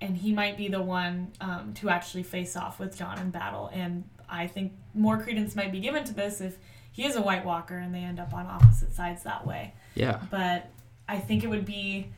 and 0.00 0.16
he 0.16 0.32
might 0.32 0.56
be 0.56 0.68
the 0.68 0.82
one 0.82 1.32
um, 1.40 1.72
to 1.74 1.88
actually 1.88 2.22
face 2.22 2.56
off 2.56 2.78
with 2.78 2.96
Jon 2.96 3.18
in 3.18 3.30
battle. 3.30 3.70
And 3.72 4.04
I 4.28 4.46
think 4.46 4.72
more 4.94 5.18
credence 5.18 5.54
might 5.56 5.72
be 5.72 5.80
given 5.80 6.04
to 6.04 6.14
this 6.14 6.40
if 6.40 6.56
he 6.92 7.04
is 7.04 7.16
a 7.16 7.22
White 7.22 7.44
Walker 7.44 7.76
and 7.76 7.94
they 7.94 8.00
end 8.00 8.20
up 8.20 8.32
on 8.32 8.46
opposite 8.46 8.94
sides 8.94 9.22
that 9.24 9.46
way 9.46 9.72
Yeah. 9.94 10.20
but 10.30 10.70
I 11.08 11.18
think 11.18 11.44
it 11.44 11.48
would 11.48 11.64
be 11.66 12.08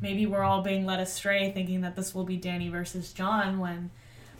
maybe 0.00 0.26
we're 0.26 0.42
all 0.42 0.60
being 0.62 0.84
led 0.84 1.00
astray 1.00 1.50
thinking 1.52 1.80
that 1.82 1.96
this 1.96 2.14
will 2.14 2.24
be 2.24 2.38
Dany 2.38 2.70
versus 2.70 3.12
Jon 3.12 3.58
when 3.58 3.90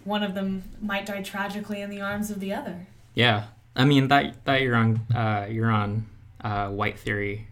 one 0.04 0.22
of 0.22 0.34
them 0.34 0.62
might 0.82 1.06
die 1.06 1.22
tragically 1.22 1.80
in 1.80 1.88
the 1.90 2.00
arms 2.00 2.30
of 2.30 2.38
the 2.40 2.52
other. 2.52 2.86
Yeah, 3.14 3.44
I 3.74 3.84
mean 3.86 4.08
that 4.08 4.44
that 4.44 4.60
Euron 4.60 5.00
uh, 5.14 5.46
Euron 5.46 6.02
uh, 6.42 6.68
white 6.68 6.98
theory. 6.98 7.46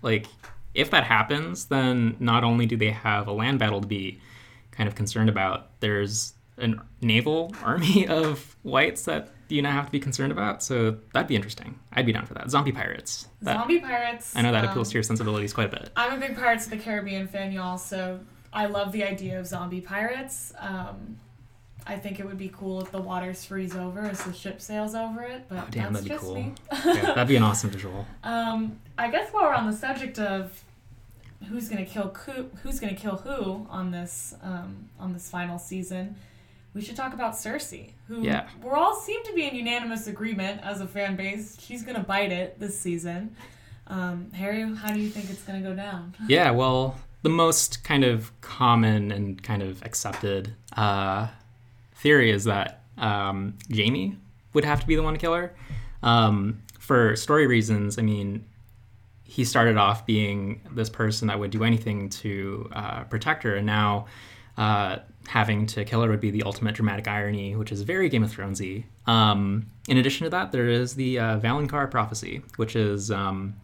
Like, 0.00 0.26
if 0.74 0.90
that 0.90 1.04
happens, 1.04 1.66
then 1.66 2.16
not 2.18 2.44
only 2.44 2.64
do 2.66 2.76
they 2.76 2.90
have 2.90 3.28
a 3.28 3.32
land 3.32 3.58
battle 3.58 3.80
to 3.82 3.86
be 3.86 4.20
kind 4.70 4.88
of 4.88 4.94
concerned 4.94 5.28
about, 5.28 5.68
there's 5.80 6.32
a 6.58 6.74
naval 7.00 7.54
army 7.62 8.06
of 8.08 8.56
whites 8.62 9.04
that 9.04 9.30
you 9.48 9.60
now 9.62 9.72
have 9.72 9.86
to 9.86 9.92
be 9.92 10.00
concerned 10.00 10.32
about. 10.32 10.62
So 10.62 10.96
that'd 11.12 11.28
be 11.28 11.36
interesting. 11.36 11.78
I'd 11.92 12.06
be 12.06 12.12
down 12.12 12.24
for 12.26 12.34
that. 12.34 12.50
Zombie 12.50 12.72
pirates. 12.72 13.28
That, 13.42 13.58
Zombie 13.58 13.80
pirates. 13.80 14.34
I 14.36 14.42
know 14.42 14.52
that 14.52 14.64
um, 14.64 14.70
appeals 14.70 14.88
to 14.90 14.94
your 14.94 15.02
sensibilities 15.02 15.52
quite 15.52 15.66
a 15.66 15.70
bit. 15.76 15.90
I'm 15.96 16.12
a 16.14 16.16
big 16.26 16.36
Pirates 16.36 16.64
of 16.64 16.70
the 16.70 16.78
Caribbean 16.78 17.26
fan, 17.26 17.52
y'all, 17.52 17.76
so 17.78 18.20
I 18.52 18.66
love 18.66 18.92
the 18.92 19.04
idea 19.04 19.38
of 19.40 19.46
zombie 19.46 19.80
pirates. 19.80 20.52
Um, 20.58 21.18
I 21.86 21.96
think 21.96 22.20
it 22.20 22.26
would 22.26 22.38
be 22.38 22.48
cool 22.48 22.80
if 22.80 22.92
the 22.92 23.00
waters 23.00 23.44
freeze 23.44 23.74
over 23.74 24.00
as 24.00 24.22
the 24.24 24.32
ship 24.32 24.60
sails 24.60 24.94
over 24.94 25.22
it, 25.22 25.44
but 25.48 25.58
Oh, 25.58 25.66
damn, 25.70 25.92
that's 25.92 26.04
that'd 26.06 26.20
be 26.20 26.24
cool. 26.26 26.34
me. 26.36 26.54
Yeah, 26.84 27.02
that'd 27.14 27.28
be 27.28 27.36
an 27.36 27.42
awesome 27.42 27.70
visual. 27.70 28.06
Um, 28.22 28.78
I 28.96 29.10
guess 29.10 29.30
while 29.32 29.44
we're 29.44 29.54
on 29.54 29.68
the 29.70 29.76
subject 29.76 30.18
of 30.18 30.62
who's 31.48 31.68
gonna 31.68 31.84
kill 31.84 32.14
who, 32.26 32.48
who's 32.62 32.78
gonna 32.78 32.94
kill 32.94 33.16
who 33.16 33.66
on 33.68 33.90
this 33.90 34.34
um, 34.42 34.88
on 35.00 35.12
this 35.12 35.28
final 35.28 35.58
season, 35.58 36.14
we 36.74 36.80
should 36.80 36.96
talk 36.96 37.12
about 37.14 37.34
Cersei, 37.34 37.92
who 38.08 38.22
Yeah. 38.22 38.48
we're 38.62 38.76
all 38.76 38.94
seem 38.94 39.22
to 39.24 39.32
be 39.34 39.46
in 39.46 39.54
unanimous 39.54 40.06
agreement 40.06 40.60
as 40.64 40.80
a 40.80 40.86
fan 40.86 41.16
base. 41.16 41.58
She's 41.60 41.82
gonna 41.82 42.02
bite 42.02 42.32
it 42.32 42.58
this 42.58 42.78
season. 42.78 43.36
Um, 43.88 44.30
Harry, 44.32 44.62
how 44.76 44.92
do 44.92 45.00
you 45.00 45.08
think 45.10 45.28
it's 45.30 45.42
gonna 45.42 45.60
go 45.60 45.74
down? 45.74 46.14
Yeah, 46.28 46.50
well, 46.50 46.98
the 47.22 47.28
most 47.28 47.84
kind 47.84 48.04
of 48.04 48.32
common 48.40 49.12
and 49.12 49.42
kind 49.42 49.62
of 49.62 49.82
accepted 49.84 50.54
uh, 50.76 51.28
theory 51.96 52.30
is 52.30 52.44
that 52.44 52.80
um, 52.98 53.54
Jaime 53.74 54.16
would 54.54 54.64
have 54.64 54.80
to 54.80 54.86
be 54.86 54.96
the 54.96 55.02
one 55.02 55.14
to 55.14 55.20
kill 55.20 55.34
her. 55.34 55.54
Um, 56.02 56.62
for 56.78 57.14
story 57.16 57.46
reasons, 57.46 57.98
I 57.98 58.02
mean, 58.02 58.44
he 59.24 59.44
started 59.44 59.76
off 59.76 60.04
being 60.04 60.60
this 60.72 60.90
person 60.90 61.28
that 61.28 61.38
would 61.38 61.50
do 61.50 61.64
anything 61.64 62.08
to 62.10 62.68
uh, 62.72 63.04
protect 63.04 63.44
her, 63.44 63.54
and 63.56 63.66
now 63.66 64.06
uh, 64.58 64.98
having 65.28 65.66
to 65.66 65.84
kill 65.84 66.02
her 66.02 66.10
would 66.10 66.20
be 66.20 66.30
the 66.30 66.42
ultimate 66.42 66.74
dramatic 66.74 67.08
irony, 67.08 67.56
which 67.56 67.72
is 67.72 67.82
very 67.82 68.08
Game 68.08 68.22
of 68.22 68.34
Thronesy. 68.34 68.84
Um, 69.06 69.66
in 69.88 69.96
addition 69.96 70.24
to 70.24 70.30
that, 70.30 70.52
there 70.52 70.68
is 70.68 70.94
the 70.94 71.18
uh, 71.18 71.40
Valonqar 71.40 71.90
prophecy, 71.90 72.42
which 72.56 72.76
is 72.76 73.10
um, 73.10 73.54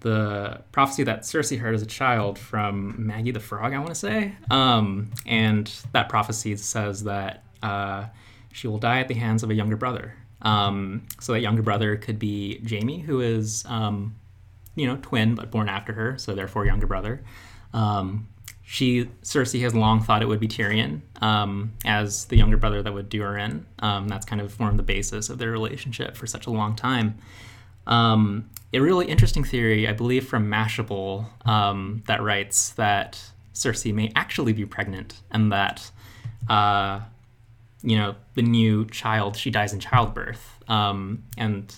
the 0.00 0.60
prophecy 0.72 1.02
that 1.04 1.22
Cersei 1.22 1.58
heard 1.58 1.74
as 1.74 1.82
a 1.82 1.86
child 1.86 2.38
from 2.38 2.94
Maggie 3.06 3.30
the 3.30 3.40
Frog, 3.40 3.72
I 3.72 3.78
want 3.78 3.90
to 3.90 3.94
say. 3.94 4.34
Um, 4.50 5.10
and 5.26 5.70
that 5.92 6.08
prophecy 6.08 6.56
says 6.56 7.04
that 7.04 7.44
uh, 7.62 8.06
she 8.52 8.68
will 8.68 8.78
die 8.78 9.00
at 9.00 9.08
the 9.08 9.14
hands 9.14 9.42
of 9.42 9.50
a 9.50 9.54
younger 9.54 9.76
brother. 9.76 10.14
Um, 10.42 11.06
so 11.20 11.32
that 11.32 11.40
younger 11.40 11.62
brother 11.62 11.96
could 11.96 12.18
be 12.18 12.60
Jaime, 12.68 13.00
who 13.00 13.20
is, 13.20 13.64
um, 13.66 14.14
you 14.76 14.86
know, 14.86 14.98
twin 15.02 15.34
but 15.34 15.50
born 15.50 15.68
after 15.68 15.92
her, 15.92 16.16
so 16.16 16.34
therefore 16.34 16.64
younger 16.64 16.86
brother. 16.86 17.24
Um, 17.72 18.28
she 18.70 19.06
Cersei 19.22 19.62
has 19.62 19.74
long 19.74 20.02
thought 20.02 20.20
it 20.20 20.28
would 20.28 20.40
be 20.40 20.46
Tyrion 20.46 21.00
um, 21.22 21.72
as 21.86 22.26
the 22.26 22.36
younger 22.36 22.58
brother 22.58 22.82
that 22.82 22.92
would 22.92 23.08
do 23.08 23.22
her 23.22 23.38
in. 23.38 23.64
Um, 23.78 24.08
that's 24.08 24.26
kind 24.26 24.42
of 24.42 24.52
formed 24.52 24.78
the 24.78 24.82
basis 24.82 25.30
of 25.30 25.38
their 25.38 25.50
relationship 25.50 26.18
for 26.18 26.26
such 26.26 26.46
a 26.46 26.50
long 26.50 26.76
time. 26.76 27.16
Um, 27.86 28.50
a 28.74 28.80
really 28.80 29.06
interesting 29.06 29.42
theory, 29.42 29.88
I 29.88 29.94
believe, 29.94 30.28
from 30.28 30.50
Mashable 30.50 31.24
um, 31.48 32.02
that 32.08 32.22
writes 32.22 32.72
that 32.72 33.18
Cersei 33.54 33.94
may 33.94 34.12
actually 34.14 34.52
be 34.52 34.66
pregnant 34.66 35.14
and 35.30 35.50
that, 35.50 35.90
uh, 36.50 37.00
you 37.82 37.96
know, 37.96 38.16
the 38.34 38.42
new 38.42 38.84
child, 38.90 39.34
she 39.34 39.50
dies 39.50 39.72
in 39.72 39.80
childbirth. 39.80 40.62
Um, 40.68 41.24
and, 41.38 41.74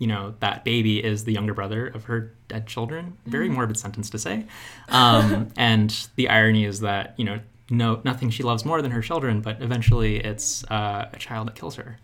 you 0.00 0.06
know, 0.06 0.34
that 0.40 0.64
baby 0.64 1.04
is 1.04 1.24
the 1.24 1.32
younger 1.32 1.52
brother 1.52 1.86
of 1.86 2.04
her 2.04 2.32
dead 2.48 2.66
children. 2.66 3.18
Very 3.26 3.50
morbid 3.50 3.78
sentence 3.78 4.08
to 4.10 4.18
say. 4.18 4.46
Um, 4.88 5.50
and 5.56 6.08
the 6.16 6.30
irony 6.30 6.64
is 6.64 6.80
that, 6.80 7.14
you 7.18 7.24
know, 7.24 7.38
no 7.68 8.00
nothing 8.02 8.30
she 8.30 8.42
loves 8.42 8.64
more 8.64 8.82
than 8.82 8.90
her 8.90 9.02
children, 9.02 9.42
but 9.42 9.60
eventually 9.60 10.16
it's 10.16 10.64
uh, 10.64 11.08
a 11.12 11.18
child 11.18 11.46
that 11.46 11.54
kills 11.54 11.76
her. 11.76 11.98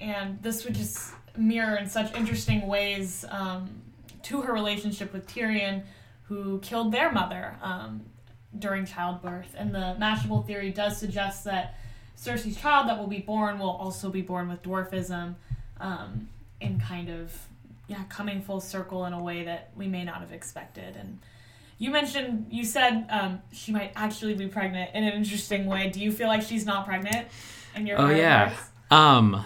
And 0.00 0.42
this 0.42 0.64
would 0.64 0.74
just 0.74 1.12
mirror 1.36 1.76
in 1.76 1.86
such 1.88 2.12
interesting 2.14 2.66
ways 2.66 3.24
um, 3.28 3.70
to 4.22 4.40
her 4.40 4.52
relationship 4.52 5.12
with 5.12 5.26
Tyrion, 5.28 5.82
who 6.22 6.58
killed 6.60 6.90
their 6.90 7.12
mother 7.12 7.54
um, 7.62 8.00
during 8.58 8.86
childbirth. 8.86 9.54
And 9.56 9.74
the 9.74 9.94
Mashable 10.00 10.46
theory 10.46 10.70
does 10.70 10.96
suggest 10.96 11.44
that 11.44 11.76
Cersei's 12.16 12.56
child 12.56 12.88
that 12.88 12.98
will 12.98 13.06
be 13.06 13.20
born 13.20 13.58
will 13.58 13.70
also 13.70 14.08
be 14.08 14.22
born 14.22 14.48
with 14.48 14.62
dwarfism, 14.62 15.34
um, 15.80 16.28
in 16.60 16.80
kind 16.80 17.08
of 17.08 17.32
yeah 17.88 18.02
coming 18.08 18.42
full 18.42 18.60
circle 18.60 19.04
in 19.06 19.12
a 19.12 19.22
way 19.22 19.44
that 19.44 19.70
we 19.76 19.86
may 19.86 20.04
not 20.04 20.20
have 20.20 20.32
expected. 20.32 20.96
And 20.96 21.18
you 21.78 21.90
mentioned 21.90 22.46
you 22.50 22.64
said 22.64 23.06
um, 23.10 23.42
she 23.52 23.72
might 23.72 23.92
actually 23.96 24.34
be 24.34 24.46
pregnant 24.46 24.90
in 24.94 25.04
an 25.04 25.12
interesting 25.12 25.66
way. 25.66 25.90
Do 25.90 26.00
you 26.00 26.12
feel 26.12 26.28
like 26.28 26.42
she's 26.42 26.66
not 26.66 26.86
pregnant? 26.86 27.28
In 27.74 27.86
your 27.86 28.00
Oh 28.00 28.10
yeah. 28.10 28.54
Um, 28.90 29.44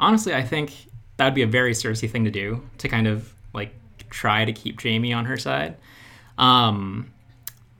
honestly, 0.00 0.34
I 0.34 0.42
think 0.42 0.74
that 1.16 1.24
would 1.26 1.34
be 1.34 1.42
a 1.42 1.46
very 1.46 1.72
Cersei 1.72 2.10
thing 2.10 2.24
to 2.24 2.30
do 2.30 2.62
to 2.78 2.88
kind 2.88 3.06
of 3.06 3.32
like 3.52 3.74
try 4.10 4.44
to 4.44 4.52
keep 4.52 4.82
Jaime 4.82 5.12
on 5.12 5.26
her 5.26 5.36
side. 5.36 5.76
Um, 6.38 7.12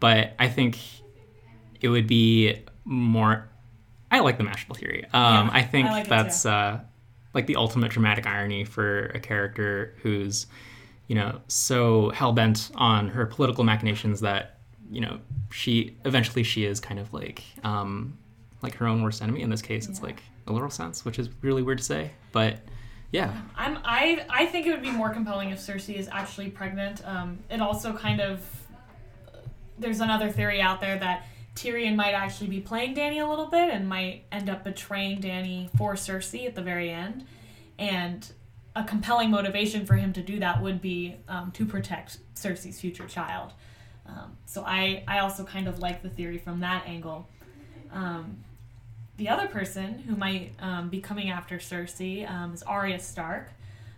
but 0.01 0.35
I 0.39 0.49
think 0.49 0.79
it 1.81 1.89
would 1.89 2.07
be 2.07 2.63
more. 2.85 3.49
I 4.11 4.21
like 4.21 4.39
the 4.39 4.45
Mashable 4.45 4.77
theory. 4.77 5.05
Um, 5.13 5.47
Yeah, 5.47 5.51
I 5.53 5.63
think 5.63 5.89
I 5.89 5.93
like 5.93 6.09
that's 6.09 6.47
uh, 6.47 6.81
like 7.35 7.47
the 7.47 7.57
ultimate 7.57 7.91
dramatic 7.91 8.27
irony 8.27 8.65
for 8.65 9.07
a 9.07 9.21
character 9.21 9.95
who's, 10.03 10.47
you 11.09 11.15
know, 11.17 11.41
so 11.49 12.11
hell 12.11 12.33
bent 12.33 12.71
on 12.77 13.09
her 13.09 13.27
political 13.27 13.65
machinations 13.65 14.21
that 14.21 14.59
you 14.91 15.01
know 15.01 15.19
she 15.51 15.97
eventually 16.05 16.43
she 16.43 16.65
is 16.65 16.79
kind 16.81 17.01
of 17.01 17.13
like 17.13 17.43
um, 17.65 18.17
like 18.63 18.75
her 18.77 18.87
own 18.87 19.03
worst 19.03 19.21
enemy. 19.23 19.43
In 19.43 19.51
this 19.51 19.63
case, 19.63 19.89
it's 19.89 19.99
Yeah. 19.99 20.07
like 20.07 20.23
a 20.47 20.53
literal 20.53 20.71
sense, 20.71 21.05
which 21.05 21.19
is 21.19 21.29
really 21.43 21.63
weird 21.63 21.79
to 21.79 21.85
say, 21.85 22.11
but 22.33 22.59
yeah, 23.11 23.33
I'm 23.57 23.79
I 23.85 24.25
I 24.29 24.47
think 24.47 24.67
it 24.67 24.71
would 24.71 24.83
be 24.83 24.91
more 24.91 25.11
compelling 25.11 25.51
if 25.51 25.59
Cersei 25.59 25.95
is 25.97 26.09
actually 26.13 26.51
pregnant. 26.51 27.07
Um, 27.07 27.39
it 27.51 27.61
also 27.61 27.93
kind 27.93 28.21
of 28.21 28.41
there's 29.79 30.01
another 30.01 30.31
theory 30.31 30.61
out 30.61 30.81
there 30.81 30.99
that 30.99 31.27
Tyrion 31.55 31.95
might 31.95 32.13
actually 32.13 32.49
be 32.49 32.61
playing 32.61 32.95
Dany 32.95 33.25
a 33.25 33.29
little 33.29 33.47
bit 33.47 33.71
and 33.71 33.89
might 33.89 34.25
end 34.33 34.51
up 34.51 34.65
betraying 34.65 35.21
Dany 35.21 35.71
for 35.77 35.95
Cersei 35.95 36.47
at 36.47 36.55
the 36.55 36.63
very 36.63 36.91
end, 36.91 37.27
and 37.79 38.31
a 38.77 38.83
compelling 38.83 39.31
motivation 39.31 39.87
for 39.87 39.95
him 39.95 40.13
to 40.13 40.23
do 40.23 40.41
that 40.41 40.61
would 40.61 40.81
be 40.81 41.17
um, 41.29 41.53
to 41.53 41.65
protect 41.65 42.19
Cersei's 42.35 42.81
future 42.81 43.07
child. 43.07 43.53
Um, 44.07 44.37
so 44.47 44.65
I 44.67 45.05
I 45.07 45.21
also 45.21 45.45
kind 45.45 45.69
of 45.69 45.79
like 45.79 46.03
the 46.03 46.11
theory 46.11 46.39
from 46.39 46.61
that 46.61 46.87
angle. 46.87 47.29
Um, 47.93 48.39
the 49.17 49.29
other 49.29 49.47
person 49.47 50.01
who 50.01 50.17
might 50.17 50.53
um, 50.61 50.89
be 50.89 51.01
coming 51.01 51.31
after 51.31 51.59
Cersei 51.59 52.29
um, 52.29 52.53
is 52.53 52.63
Arya 52.65 52.99
Stark. 52.99 53.51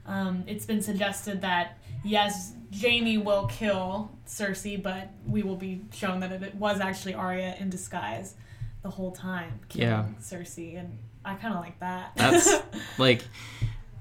Um, 0.05 0.45
it's 0.47 0.67
been 0.67 0.83
suggested 0.83 1.41
that 1.41 1.79
yes, 2.05 2.53
Jaime 2.81 3.19
will 3.19 3.47
kill 3.47 4.11
Cersei, 4.27 4.83
but 4.83 5.11
we 5.27 5.43
will 5.43 5.57
be 5.57 5.83
shown 5.93 6.21
that 6.21 6.33
it 6.33 6.55
was 6.55 6.81
actually 6.81 7.15
Arya 7.15 7.57
in 7.59 7.71
disguise 7.71 8.35
the 8.83 8.91
whole 8.91 9.13
time 9.13 9.61
killing 9.69 9.89
Yeah. 9.89 10.05
Cersei, 10.21 10.79
and 10.79 10.99
I 11.25 11.35
kind 11.35 11.55
of 11.55 11.61
like 11.61 11.79
that. 11.81 12.13
That's 12.17 12.63
like 12.99 13.23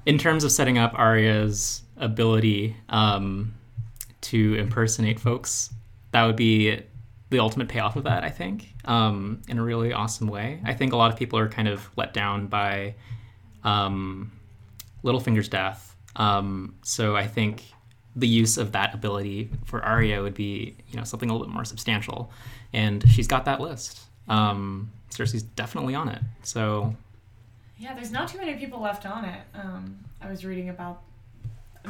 in 0.06 0.18
terms 0.18 0.44
of 0.44 0.52
setting 0.52 0.78
up 0.78 0.94
Arya's 0.96 1.84
ability 1.98 2.76
um, 2.90 3.54
to 4.22 4.56
impersonate 4.56 5.20
folks, 5.20 5.72
that 6.12 6.24
would 6.26 6.36
be 6.36 6.82
the 7.30 7.40
ultimate 7.40 7.68
payoff 7.68 7.96
of 7.96 8.04
that. 8.04 8.24
I 8.24 8.30
think 8.30 8.74
um, 8.86 9.42
in 9.48 9.58
a 9.58 9.64
really 9.64 9.94
awesome 9.94 10.28
way. 10.28 10.62
I 10.64 10.74
think 10.74 10.94
a 10.94 10.98
lot 10.98 11.12
of 11.12 11.18
people 11.18 11.40
are 11.40 11.50
kind 11.50 11.68
of 11.68 11.90
let 11.96 12.14
down 12.14 12.48
by 12.48 12.96
um, 13.64 14.32
Littlefinger's 15.04 15.50
death. 15.50 15.96
Um, 16.16 16.76
so 16.84 17.16
I 17.16 17.28
think 17.28 17.64
the 18.16 18.28
use 18.28 18.58
of 18.58 18.72
that 18.72 18.94
ability 18.94 19.50
for 19.66 19.84
Arya 19.84 20.22
would 20.22 20.34
be, 20.36 20.76
you 20.90 20.98
know, 20.98 21.04
something 21.04 21.30
a 21.30 21.34
little 21.34 21.48
bit 21.48 21.54
more 21.54 21.66
substantial, 21.66 22.32
and 22.74 23.04
she's 23.10 23.28
got 23.28 23.46
that 23.46 23.60
list. 23.60 24.02
Um, 24.28 24.92
Cersei's 25.10 25.44
definitely 25.44 25.96
on 25.96 26.10
it. 26.10 26.22
So 26.44 26.96
Yeah, 27.78 27.94
there's 27.94 28.12
not 28.12 28.28
too 28.30 28.38
many 28.38 28.56
people 28.56 28.80
left 28.82 29.06
on 29.06 29.26
it. 29.26 29.42
Um, 29.54 29.98
I 30.22 30.30
was 30.30 30.46
reading 30.46 30.70
about 30.70 31.02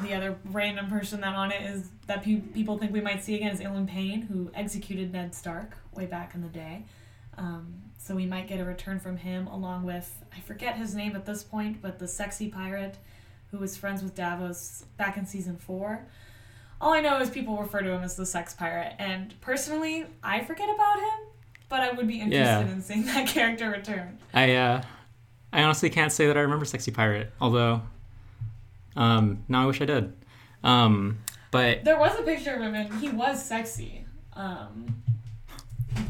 the 0.02 0.14
other 0.14 0.36
random 0.46 0.90
person 0.90 1.22
that 1.22 1.36
on 1.36 1.52
it 1.52 1.62
is 1.62 1.90
that 2.08 2.22
pe- 2.24 2.42
people 2.42 2.78
think 2.78 2.92
we 2.92 3.00
might 3.02 3.24
see 3.24 3.36
again 3.36 3.52
is 3.54 3.62
Ilyn 3.62 3.88
Payne, 3.88 4.24
who 4.24 4.52
executed 4.54 5.14
Ned 5.14 5.34
Stark 5.34 5.78
way 5.94 6.06
back 6.06 6.36
in 6.36 6.42
the 6.42 6.50
day. 6.50 6.84
Um, 7.38 7.76
so 7.98 8.14
we 8.16 8.26
might 8.26 8.48
get 8.48 8.60
a 8.60 8.66
return 8.66 9.00
from 9.00 9.18
him, 9.18 9.48
along 9.48 9.84
with 9.86 10.24
I 10.36 10.40
forget 10.42 10.76
his 10.76 10.94
name 10.96 11.16
at 11.16 11.26
this 11.26 11.44
point, 11.44 11.82
but 11.82 11.98
the 12.00 12.08
sexy 12.08 12.50
pirate 12.50 12.98
who 13.56 13.62
was 13.62 13.78
friends 13.78 14.04
with 14.04 14.14
Davos 14.16 14.84
back 14.98 15.16
in 15.18 15.26
season 15.26 15.56
four. 15.58 16.06
All 16.82 16.92
I 16.92 17.00
know 17.00 17.20
is 17.22 17.30
people 17.30 17.58
refer 17.58 17.82
to 17.82 17.90
him 17.90 18.04
as 18.04 18.18
the 18.18 18.26
sex 18.26 18.54
pirate, 18.54 18.94
and 19.00 19.34
personally, 19.40 20.06
I 20.22 20.44
forget 20.44 20.70
about 20.74 21.00
him. 21.00 21.28
But 21.70 21.80
I 21.82 21.92
would 21.94 22.08
be 22.08 22.20
interested 22.22 22.68
Yeah. 22.68 22.72
in 22.72 22.82
seeing 22.82 23.06
that 23.06 23.28
character 23.28 23.70
return. 23.72 24.20
I 24.34 24.56
uh, 24.56 24.82
I 25.54 25.64
honestly 25.64 25.90
can't 25.90 26.12
say 26.12 26.28
that 26.28 26.36
I 26.38 26.42
remember 26.42 26.66
Sexy 26.66 26.92
Pirate, 26.92 27.32
although 27.40 27.82
um, 28.98 29.44
now 29.48 29.64
I 29.64 29.66
wish 29.68 29.82
I 29.82 29.86
did. 29.86 30.14
Um, 30.64 31.20
but 31.52 31.84
There 31.86 31.98
was 31.98 32.20
a 32.20 32.24
picture 32.24 32.54
of 32.56 32.62
him 32.62 32.76
and 32.76 32.94
he 33.00 33.10
was 33.10 33.44
sexy. 33.44 34.06
Um, 34.34 35.02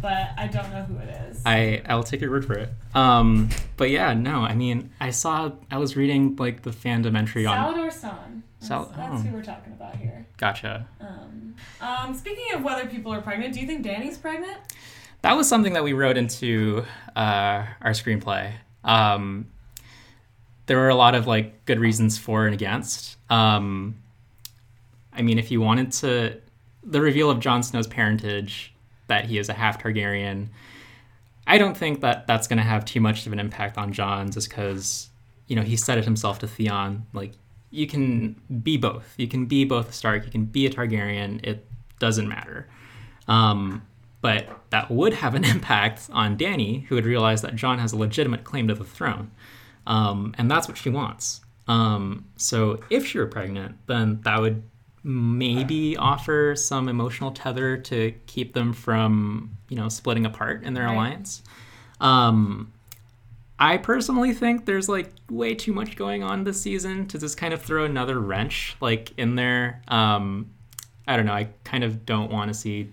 but 0.01 0.29
I 0.37 0.47
don't 0.47 0.69
know 0.71 0.83
who 0.83 0.97
it 0.97 1.09
is. 1.29 1.41
I 1.45 1.81
I'll 1.87 2.03
take 2.03 2.21
your 2.21 2.31
word 2.31 2.45
for 2.45 2.53
it. 2.53 2.69
Um, 2.93 3.49
but 3.77 3.89
yeah, 3.89 4.13
no, 4.13 4.41
I 4.41 4.55
mean, 4.55 4.91
I 4.99 5.11
saw 5.11 5.51
I 5.71 5.77
was 5.77 5.95
reading 5.95 6.35
like 6.37 6.63
the 6.63 6.71
fandom 6.71 7.17
entry 7.17 7.45
on. 7.45 7.57
Salladhor 7.57 7.87
Saan. 7.87 8.41
That's, 8.59 8.67
Sal- 8.67 8.93
that's 8.95 9.13
oh. 9.13 9.17
who 9.17 9.35
we're 9.35 9.43
talking 9.43 9.73
about 9.73 9.95
here. 9.95 10.25
Gotcha. 10.37 10.87
Um, 10.99 11.55
um, 11.81 12.13
speaking 12.13 12.53
of 12.53 12.63
whether 12.63 12.87
people 12.87 13.13
are 13.13 13.21
pregnant, 13.21 13.53
do 13.53 13.59
you 13.59 13.67
think 13.67 13.83
Dany's 13.83 14.17
pregnant? 14.17 14.57
That 15.21 15.35
was 15.35 15.47
something 15.47 15.73
that 15.73 15.83
we 15.83 15.93
wrote 15.93 16.17
into 16.17 16.85
uh, 17.15 17.65
our 17.81 17.91
screenplay. 17.91 18.53
Um, 18.83 19.47
there 20.67 20.77
were 20.77 20.89
a 20.89 20.95
lot 20.95 21.15
of 21.15 21.27
like 21.27 21.65
good 21.65 21.79
reasons 21.79 22.17
for 22.17 22.45
and 22.45 22.53
against. 22.53 23.17
Um, 23.29 23.95
I 25.13 25.21
mean, 25.21 25.39
if 25.39 25.51
you 25.51 25.61
wanted 25.61 25.91
to, 25.93 26.41
the 26.83 27.01
reveal 27.01 27.29
of 27.29 27.39
Jon 27.39 27.63
Snow's 27.63 27.87
parentage, 27.87 28.73
that 29.07 29.25
he 29.25 29.37
is 29.37 29.49
a 29.49 29.53
half 29.53 29.81
Targaryen, 29.81 30.49
I 31.47 31.57
don't 31.57 31.77
think 31.77 32.01
that 32.01 32.27
that's 32.27 32.47
going 32.47 32.57
to 32.57 32.63
have 32.63 32.85
too 32.85 32.99
much 32.99 33.25
of 33.25 33.33
an 33.33 33.39
impact 33.39 33.77
on 33.77 33.93
Jon, 33.93 34.31
just 34.31 34.49
because 34.49 35.09
you 35.47 35.55
know 35.55 35.61
he 35.61 35.75
said 35.75 35.97
it 35.97 36.05
himself 36.05 36.39
to 36.39 36.47
Theon, 36.47 37.05
like 37.13 37.33
you 37.69 37.87
can 37.87 38.35
be 38.63 38.77
both. 38.77 39.13
You 39.17 39.27
can 39.27 39.45
be 39.45 39.65
both 39.65 39.89
a 39.89 39.93
Stark. 39.93 40.25
You 40.25 40.31
can 40.31 40.45
be 40.45 40.65
a 40.65 40.69
Targaryen. 40.69 41.45
It 41.45 41.67
doesn't 41.99 42.27
matter. 42.27 42.67
Um, 43.27 43.85
but 44.21 44.47
that 44.71 44.89
would 44.89 45.13
have 45.13 45.35
an 45.35 45.43
impact 45.55 46.09
on 46.11 46.37
Dany, 46.37 46.85
who 46.85 46.95
would 46.95 47.05
realize 47.05 47.41
that 47.41 47.55
Jon 47.55 47.79
has 47.79 47.93
a 47.93 47.97
legitimate 47.97 48.43
claim 48.43 48.67
to 48.69 48.73
the 48.73 48.83
throne. 48.83 49.31
Um, 49.85 50.33
and 50.37 50.49
that's 50.49 50.67
what 50.67 50.77
she 50.77 50.89
wants. 50.89 51.41
Um, 51.67 52.25
so 52.37 52.79
if 52.89 53.05
she 53.05 53.17
were 53.17 53.27
pregnant, 53.27 53.75
then 53.87 54.21
that 54.23 54.39
would 54.39 54.63
maybe 55.05 55.95
offer 55.97 56.55
some 56.57 56.89
emotional 56.89 57.29
tether 57.31 57.77
to 57.77 58.11
keep 58.25 58.53
them 58.53 58.73
from, 58.73 59.55
you 59.69 59.77
know, 59.77 59.87
splitting 59.87 60.25
apart 60.25 60.63
in 60.63 60.73
their 60.73 60.85
Right. 60.85 60.93
alliance. 60.93 61.43
Um, 62.01 62.71
I 63.59 63.77
personally 63.77 64.33
think 64.33 64.65
there's 64.65 64.89
like 64.89 65.11
way 65.29 65.53
too 65.53 65.73
much 65.73 65.95
going 65.95 66.23
on 66.23 66.43
this 66.43 66.59
season 66.59 67.07
to 67.09 67.19
just 67.19 67.37
kind 67.37 67.53
of 67.53 67.61
throw 67.61 67.85
another 67.85 68.19
wrench 68.19 68.75
like 68.81 69.13
in 69.17 69.35
there. 69.35 69.81
Um, 69.87 70.49
I 71.07 71.15
don't 71.15 71.27
know. 71.27 71.33
I 71.33 71.49
kind 71.63 71.83
of 71.83 72.05
don't 72.07 72.31
want 72.31 72.47
to 72.49 72.53
see 72.55 72.89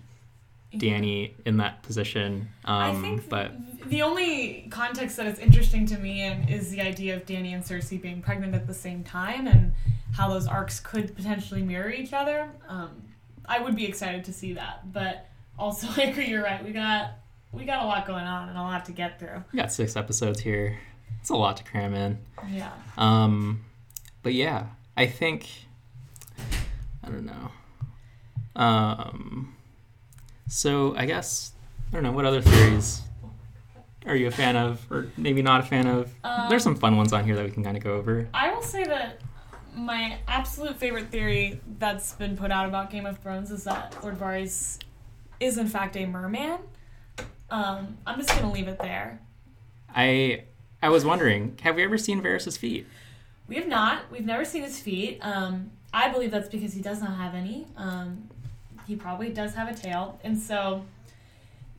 Dany 0.75 1.33
in 1.47 1.57
that 1.57 1.83
position. 1.83 2.49
Um, 2.67 2.97
I 2.97 3.01
think 3.01 3.29
but 3.31 3.53
the 3.89 4.03
only 4.03 4.69
context 4.71 5.17
that 5.17 5.27
is 5.27 5.39
interesting 5.39 5.87
to 5.87 5.99
me 5.99 6.23
in 6.23 6.47
is 6.49 6.71
the 6.71 6.83
idea 6.83 7.17
of 7.17 7.25
Dany 7.25 7.55
and 7.55 7.65
Cersei 7.65 8.01
being 8.01 8.21
pregnant 8.21 8.55
at 8.55 8.67
the 8.67 8.75
same 8.75 9.03
time 9.03 9.47
and 9.47 9.73
how 10.13 10.29
those 10.29 10.47
arcs 10.47 10.81
could 10.81 11.15
potentially 11.17 11.63
mirror 11.63 11.91
each 11.91 12.13
other. 12.13 12.51
Um, 12.69 12.91
I 13.47 13.61
would 13.61 13.75
be 13.77 13.87
excited 13.87 14.25
to 14.25 14.33
see 14.33 14.53
that, 14.55 14.93
but 14.93 15.27
also 15.59 15.89
I 16.01 16.07
agree. 16.07 16.27
You're 16.29 16.43
right. 16.43 16.63
We 16.65 16.73
got 16.73 17.13
we 17.53 17.65
got 17.65 17.83
a 17.83 17.87
lot 17.87 18.07
going 18.07 18.25
on 18.25 18.49
and 18.49 18.57
a 18.57 18.63
lot 18.63 18.85
to 18.87 18.93
get 18.93 19.19
through. 19.19 19.45
we 19.53 19.59
got 19.59 19.73
six 19.73 19.97
episodes 19.97 20.41
here. 20.41 20.79
It's 21.21 21.31
a 21.31 21.37
lot 21.37 21.57
to 21.59 21.65
cram 21.65 21.95
in. 21.95 22.19
Yeah. 22.51 22.71
Um, 22.97 23.65
but 24.23 24.35
yeah, 24.35 24.67
I 24.97 25.07
think 25.07 25.49
I 27.05 27.09
don't 27.09 27.27
know. 27.27 27.51
Um, 28.57 29.55
so 30.49 30.95
I 30.97 31.07
guess 31.07 31.53
I 31.91 31.95
don't 31.95 32.03
know 32.03 32.13
what 32.13 32.25
other 32.25 32.41
theories 32.43 33.03
are 34.07 34.17
you 34.17 34.27
a 34.27 34.31
fan 34.31 34.57
of, 34.57 34.85
or 34.91 35.07
maybe 35.17 35.43
not 35.43 35.61
a 35.61 35.63
fan 35.63 35.87
of. 35.87 36.13
Um, 36.25 36.49
There's 36.49 36.63
some 36.63 36.75
fun 36.75 36.97
ones 36.97 37.13
on 37.13 37.25
here 37.25 37.37
that 37.37 37.45
we 37.45 37.51
can 37.51 37.63
kind 37.63 37.77
of 37.77 37.83
go 37.85 37.95
over. 37.95 38.29
I 38.35 38.53
will 38.53 38.63
say 38.63 38.85
that 38.85 39.21
my 39.75 40.19
absolute 40.29 40.77
favorite 40.77 41.11
theory 41.11 41.61
that's 41.79 42.13
been 42.15 42.37
put 42.37 42.51
out 42.51 42.69
about 42.69 42.91
Game 42.91 43.07
of 43.07 43.19
Thrones 43.19 43.51
is 43.51 43.65
that 43.65 43.97
Lord 44.03 44.19
Varys 44.19 44.79
is 45.41 45.59
in 45.59 45.69
fact 45.69 45.97
a 45.97 46.07
merman. 46.07 46.59
Um, 47.51 47.99
I'm 48.07 48.19
just 48.19 48.31
gonna 48.31 48.53
leave 48.53 48.69
it 48.69 48.79
there. 48.79 49.21
I 49.95 50.45
I 50.83 50.89
was 50.89 51.05
wondering, 51.05 51.59
have 51.63 51.77
we 51.77 51.85
ever 51.85 51.99
seen 51.99 52.23
Varys's 52.23 52.57
feet? 52.57 52.87
We 53.49 53.57
have 53.57 53.69
not. 53.69 54.11
We've 54.11 54.25
never 54.25 54.45
seen 54.45 54.63
his 54.63 54.81
feet. 54.81 55.19
Um, 55.23 55.71
I 55.93 56.09
believe 56.11 56.31
that's 56.31 56.49
because 56.49 56.73
he 56.73 56.81
does 56.81 57.01
not 57.01 57.17
have 57.17 57.35
any. 57.35 57.67
Um, 57.77 58.29
he 58.87 58.97
probably 58.97 59.29
does 59.31 59.55
have 59.55 59.69
a 59.69 59.75
tail, 59.75 60.19
and 60.25 60.39
so 60.39 60.85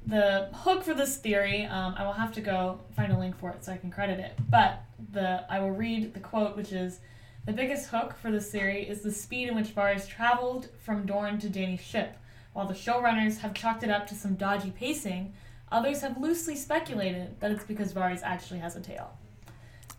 the 0.06 0.50
hook 0.54 0.84
for 0.84 0.94
this 0.94 1.18
theory, 1.18 1.66
um, 1.66 1.96
I 1.98 2.06
will 2.06 2.14
have 2.14 2.34
to 2.34 2.42
go 2.42 2.80
find 2.96 3.12
a 3.12 3.18
link 3.18 3.38
for 3.38 3.50
it 3.52 3.64
so 3.64 3.72
I 3.72 3.78
can 3.78 3.92
credit 3.92 4.20
it. 4.20 4.38
But 4.50 4.84
the 5.12 5.46
I 5.52 5.60
will 5.60 5.72
read 5.72 6.14
the 6.14 6.20
quote, 6.20 6.56
which 6.58 6.72
is. 6.72 7.00
The 7.46 7.52
biggest 7.52 7.90
hook 7.90 8.16
for 8.22 8.32
this 8.32 8.50
theory 8.50 8.88
is 8.88 9.02
the 9.02 9.12
speed 9.12 9.50
in 9.50 9.56
which 9.56 9.76
Varys 9.76 10.08
traveled 10.08 10.70
from 10.80 11.06
Dorne 11.06 11.40
to 11.40 11.50
Dany's 11.50 11.82
ship. 11.82 12.18
While 12.54 12.68
the 12.68 12.74
showrunners 12.74 13.40
have 13.40 13.54
chalked 13.54 13.84
it 13.84 13.90
up 13.90 14.08
to 14.08 14.16
some 14.16 14.36
dodgy 14.36 14.72
pacing, 14.72 15.34
others 15.70 16.00
have 16.02 16.18
loosely 16.18 16.56
speculated 16.56 17.38
that 17.42 17.52
it's 17.52 17.66
because 17.66 17.92
Varys 17.92 18.22
actually 18.24 18.60
has 18.60 18.78
a 18.78 18.80
tail. 18.80 19.18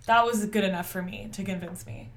That 0.07 0.25
was 0.25 0.47
good 0.47 0.65
enough 0.65 0.89
for 0.89 1.03
me 1.03 1.29
to 1.33 1.45
convince 1.45 1.87
me. 1.87 2.09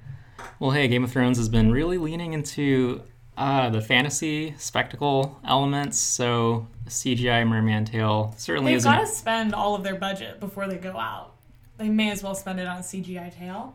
Well, 0.60 0.70
hey, 0.70 0.88
Game 0.88 1.04
of 1.04 1.12
Thrones 1.12 1.36
has 1.36 1.50
been 1.50 1.70
really 1.70 1.98
leaning 1.98 2.32
into 2.32 3.02
uh, 3.36 3.68
the 3.68 3.82
fantasy 3.82 4.54
spectacle 4.56 5.38
elements, 5.44 5.98
so 5.98 6.66
CGI 6.86 7.46
merman 7.46 7.84
tail 7.84 8.34
certainly 8.38 8.72
They've 8.72 8.78
isn't. 8.78 8.90
They've 8.90 9.00
got 9.00 9.06
to 9.06 9.14
spend 9.14 9.54
all 9.54 9.74
of 9.74 9.82
their 9.82 9.96
budget 9.96 10.40
before 10.40 10.66
they 10.68 10.78
go 10.78 10.96
out. 10.96 11.34
They 11.76 11.90
may 11.90 12.10
as 12.10 12.22
well 12.22 12.34
spend 12.34 12.60
it 12.60 12.66
on 12.66 12.78
a 12.78 12.82
CGI 12.82 13.36
tail. 13.36 13.74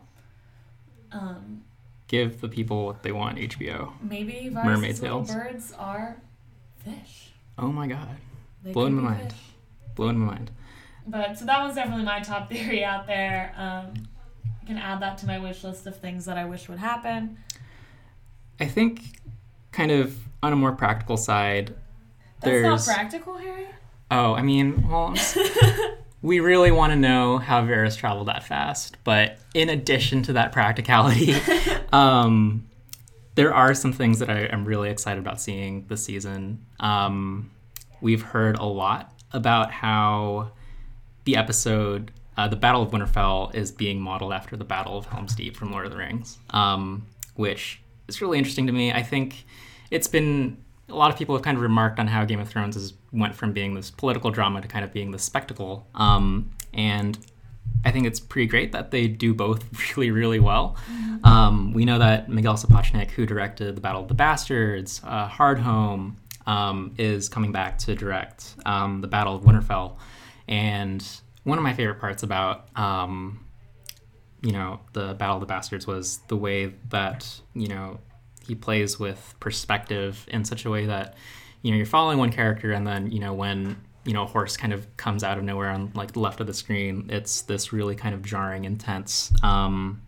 Um, 1.14 1.62
Give 2.06 2.38
the 2.40 2.48
people 2.48 2.84
what 2.84 3.02
they 3.02 3.12
want, 3.12 3.38
HBO. 3.38 3.92
maybe 4.02 4.50
Varys' 4.52 4.64
Mermaid 4.64 4.96
tails. 4.96 5.32
birds 5.32 5.72
are 5.78 6.16
fish. 6.84 7.30
Oh 7.56 7.68
my 7.72 7.86
god, 7.86 8.16
They 8.62 8.72
Blowing 8.72 8.94
my 8.94 9.10
mind. 9.12 9.32
fish. 9.32 9.40
blowing 9.94 10.18
my 10.18 10.32
mind. 10.34 10.50
But 11.06 11.38
so 11.38 11.44
that 11.46 11.62
was 11.64 11.74
definitely 11.76 12.04
my 12.04 12.20
top 12.20 12.48
theory 12.50 12.84
out 12.84 13.06
there. 13.06 13.52
Um, 13.56 13.94
I 14.62 14.66
can 14.66 14.76
add 14.76 15.00
that 15.00 15.16
to 15.18 15.26
my 15.26 15.38
wish 15.38 15.64
list 15.64 15.86
of 15.86 15.96
things 15.96 16.24
that 16.26 16.36
I 16.36 16.44
wish 16.44 16.68
would 16.68 16.78
happen. 16.78 17.38
I 18.60 18.66
think, 18.66 19.00
kind 19.72 19.90
of 19.90 20.16
on 20.42 20.52
a 20.52 20.56
more 20.56 20.72
practical 20.72 21.16
side, 21.16 21.68
That's 22.40 22.44
there's. 22.44 22.86
not 22.86 22.94
practical, 22.96 23.38
Harry. 23.38 23.66
oh, 24.10 24.34
I 24.34 24.42
mean, 24.42 24.86
well, 24.88 25.14
we 26.24 26.40
really 26.40 26.70
want 26.70 26.90
to 26.90 26.96
know 26.96 27.36
how 27.36 27.62
Varys 27.62 27.98
traveled 27.98 28.28
that 28.28 28.42
fast. 28.42 28.96
But 29.04 29.36
in 29.52 29.68
addition 29.68 30.22
to 30.22 30.32
that 30.32 30.52
practicality, 30.52 31.34
um, 31.92 32.66
there 33.34 33.52
are 33.52 33.74
some 33.74 33.92
things 33.92 34.20
that 34.20 34.30
I 34.30 34.44
am 34.44 34.64
really 34.64 34.88
excited 34.88 35.20
about 35.20 35.38
seeing 35.38 35.84
this 35.88 36.02
season. 36.02 36.64
Um, 36.80 37.50
we've 38.00 38.22
heard 38.22 38.56
a 38.56 38.64
lot 38.64 39.12
about 39.34 39.70
how 39.70 40.52
the 41.24 41.36
episode, 41.36 42.10
uh, 42.38 42.48
the 42.48 42.56
Battle 42.56 42.80
of 42.80 42.90
Winterfell, 42.90 43.54
is 43.54 43.70
being 43.70 44.00
modeled 44.00 44.32
after 44.32 44.56
the 44.56 44.64
Battle 44.64 44.96
of 44.96 45.04
Helm's 45.04 45.34
Deep 45.34 45.54
from 45.54 45.72
Lord 45.72 45.84
of 45.84 45.92
the 45.92 45.98
Rings, 45.98 46.38
um, 46.50 47.06
which 47.34 47.82
is 48.08 48.22
really 48.22 48.38
interesting 48.38 48.66
to 48.66 48.72
me. 48.72 48.90
I 48.90 49.02
think 49.02 49.44
it's 49.90 50.08
been 50.08 50.56
a 50.88 50.94
lot 50.94 51.10
of 51.10 51.18
people 51.18 51.34
have 51.34 51.42
kind 51.42 51.56
of 51.56 51.62
remarked 51.62 51.98
on 51.98 52.06
how 52.06 52.24
Game 52.24 52.40
of 52.40 52.48
Thrones 52.48 52.74
has 52.74 52.94
went 53.12 53.34
from 53.34 53.52
being 53.52 53.74
this 53.74 53.90
political 53.90 54.30
drama 54.30 54.60
to 54.60 54.68
kind 54.68 54.84
of 54.84 54.92
being 54.92 55.10
this 55.10 55.22
spectacle, 55.24 55.86
um, 55.94 56.50
and 56.72 57.18
I 57.84 57.90
think 57.90 58.06
it's 58.06 58.20
pretty 58.20 58.46
great 58.46 58.72
that 58.72 58.90
they 58.90 59.08
do 59.08 59.34
both 59.34 59.64
really, 59.96 60.10
really 60.10 60.40
well. 60.40 60.76
Um, 61.22 61.72
we 61.72 61.84
know 61.84 61.98
that 61.98 62.28
Miguel 62.28 62.54
Sapochnik, 62.54 63.10
who 63.10 63.26
directed 63.26 63.76
The 63.76 63.80
Battle 63.80 64.02
of 64.02 64.08
the 64.08 64.14
Bastards, 64.14 65.00
uh, 65.04 65.28
Hardhome, 65.28 66.16
um, 66.46 66.94
is 66.98 67.28
coming 67.28 67.52
back 67.52 67.78
to 67.78 67.94
direct 67.94 68.54
um, 68.66 69.00
The 69.00 69.08
Battle 69.08 69.36
of 69.36 69.42
Winterfell. 69.42 69.96
And 70.48 71.06
one 71.44 71.58
of 71.58 71.64
my 71.64 71.74
favorite 71.74 72.00
parts 72.00 72.22
about, 72.22 72.68
um, 72.76 73.44
you 74.42 74.52
know, 74.52 74.80
The 74.92 75.14
Battle 75.14 75.36
of 75.36 75.40
the 75.40 75.46
Bastards 75.46 75.86
was 75.86 76.18
the 76.28 76.36
way 76.36 76.74
that, 76.90 77.40
you 77.54 77.68
know, 77.68 78.00
he 78.46 78.54
plays 78.54 78.98
with 78.98 79.34
perspective 79.40 80.26
in 80.30 80.44
such 80.44 80.64
a 80.64 80.70
way 80.70 80.86
that, 80.86 81.14
you 81.62 81.70
know, 81.70 81.76
you're 81.76 81.86
following 81.86 82.18
one 82.18 82.30
character 82.30 82.72
and 82.72 82.86
then, 82.86 83.10
you 83.10 83.20
know, 83.20 83.32
when 83.34 83.76
you 84.06 84.12
know, 84.12 84.24
a 84.24 84.26
horse 84.26 84.54
kind 84.54 84.74
of 84.74 84.94
comes 84.98 85.24
out 85.24 85.38
of 85.38 85.44
nowhere 85.44 85.70
on 85.70 85.90
like 85.94 86.12
the 86.12 86.20
left 86.20 86.38
of 86.38 86.46
the 86.46 86.52
screen. 86.52 87.06
It's 87.08 87.40
this 87.40 87.72
really 87.72 87.94
kind 87.96 88.14
of 88.14 88.20
jarring, 88.22 88.66
intense 88.66 89.32
um, 89.42 90.02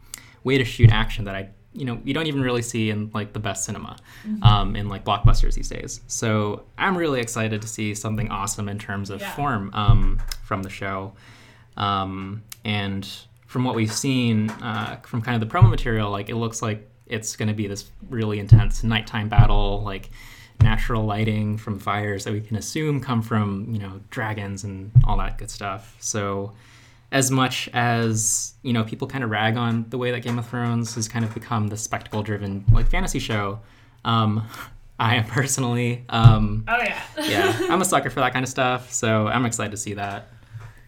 way 0.45 0.59
to 0.59 0.67
shoot 0.67 0.91
action 0.93 1.25
that 1.25 1.35
I, 1.35 1.49
you 1.73 1.87
know, 1.87 1.99
you 2.05 2.13
don't 2.13 2.27
even 2.27 2.43
really 2.43 2.61
see 2.61 2.91
in 2.91 3.11
like 3.15 3.33
the 3.33 3.39
best 3.39 3.65
cinema, 3.65 3.97
um, 4.43 4.77
in 4.77 4.91
like 4.91 5.03
blockbusters 5.03 5.55
these 5.55 5.71
days. 5.71 6.03
So 6.09 6.67
I'm 6.77 6.95
really 6.95 7.21
excited 7.21 7.63
to 7.63 7.69
see 7.69 7.95
something 7.95 8.29
awesome 8.31 8.69
in 8.69 8.79
terms 8.79 9.09
of 9.09 9.23
Yeah. 9.23 9.35
form 9.35 9.71
um, 9.73 10.21
from 10.45 10.63
the 10.63 10.69
show, 10.71 11.15
um, 11.79 12.43
and 12.67 13.09
from 13.47 13.65
what 13.65 13.75
we've 13.75 13.93
seen 13.93 14.51
uh, 14.51 15.01
from 15.05 15.23
kind 15.23 15.41
of 15.43 15.49
the 15.49 15.55
promo 15.55 15.71
material, 15.71 16.11
like 16.11 16.29
it 16.29 16.37
looks 16.37 16.61
like 16.61 16.87
it's 17.07 17.37
going 17.37 17.49
to 17.49 17.55
be 17.55 17.67
this 17.67 17.91
really 18.09 18.39
intense 18.39 18.83
nighttime 18.85 19.29
battle, 19.29 19.83
like 19.85 20.11
natural 20.63 21.05
lighting 21.05 21.59
from 21.59 21.79
fires 21.79 22.25
that 22.25 22.33
we 22.33 22.41
can 22.41 22.57
assume 22.57 23.01
come 23.01 23.21
from 23.23 23.69
you 23.71 23.79
know 23.79 24.01
dragons 24.11 24.65
and 24.65 24.91
all 25.05 25.17
that 25.19 25.39
good 25.39 25.51
stuff. 25.51 25.97
So 26.01 26.53
as 27.13 27.31
much 27.31 27.69
as 27.73 28.55
you 28.63 28.73
know 28.73 28.85
people 28.85 29.07
kind 29.07 29.23
of 29.23 29.31
rag 29.31 29.57
on 29.57 29.87
the 29.91 29.99
way 29.99 30.11
that 30.11 30.21
Game 30.21 30.39
of 30.39 30.49
Thrones 30.49 30.95
has 30.95 31.09
kind 31.09 31.25
of 31.25 31.33
become 31.35 31.69
the 31.69 31.77
spectacle 31.77 32.23
driven 32.23 32.65
like 32.73 32.89
fantasy 32.89 33.19
show, 33.19 33.61
um, 34.05 34.47
I 34.99 35.17
am 35.17 35.25
personally 35.27 36.05
um, 36.09 36.65
Oh 36.67 36.79
yeah. 36.79 37.03
yeah 37.23 37.67
I'm 37.69 37.83
a 37.83 37.85
sucker 37.93 38.09
for 38.09 38.21
that 38.21 38.33
kind 38.33 38.45
of 38.45 38.49
stuff. 38.49 38.93
So 38.93 39.27
I'm 39.29 39.45
excited 39.45 39.71
to 39.73 39.77
see 39.77 39.95
that. 39.95 40.29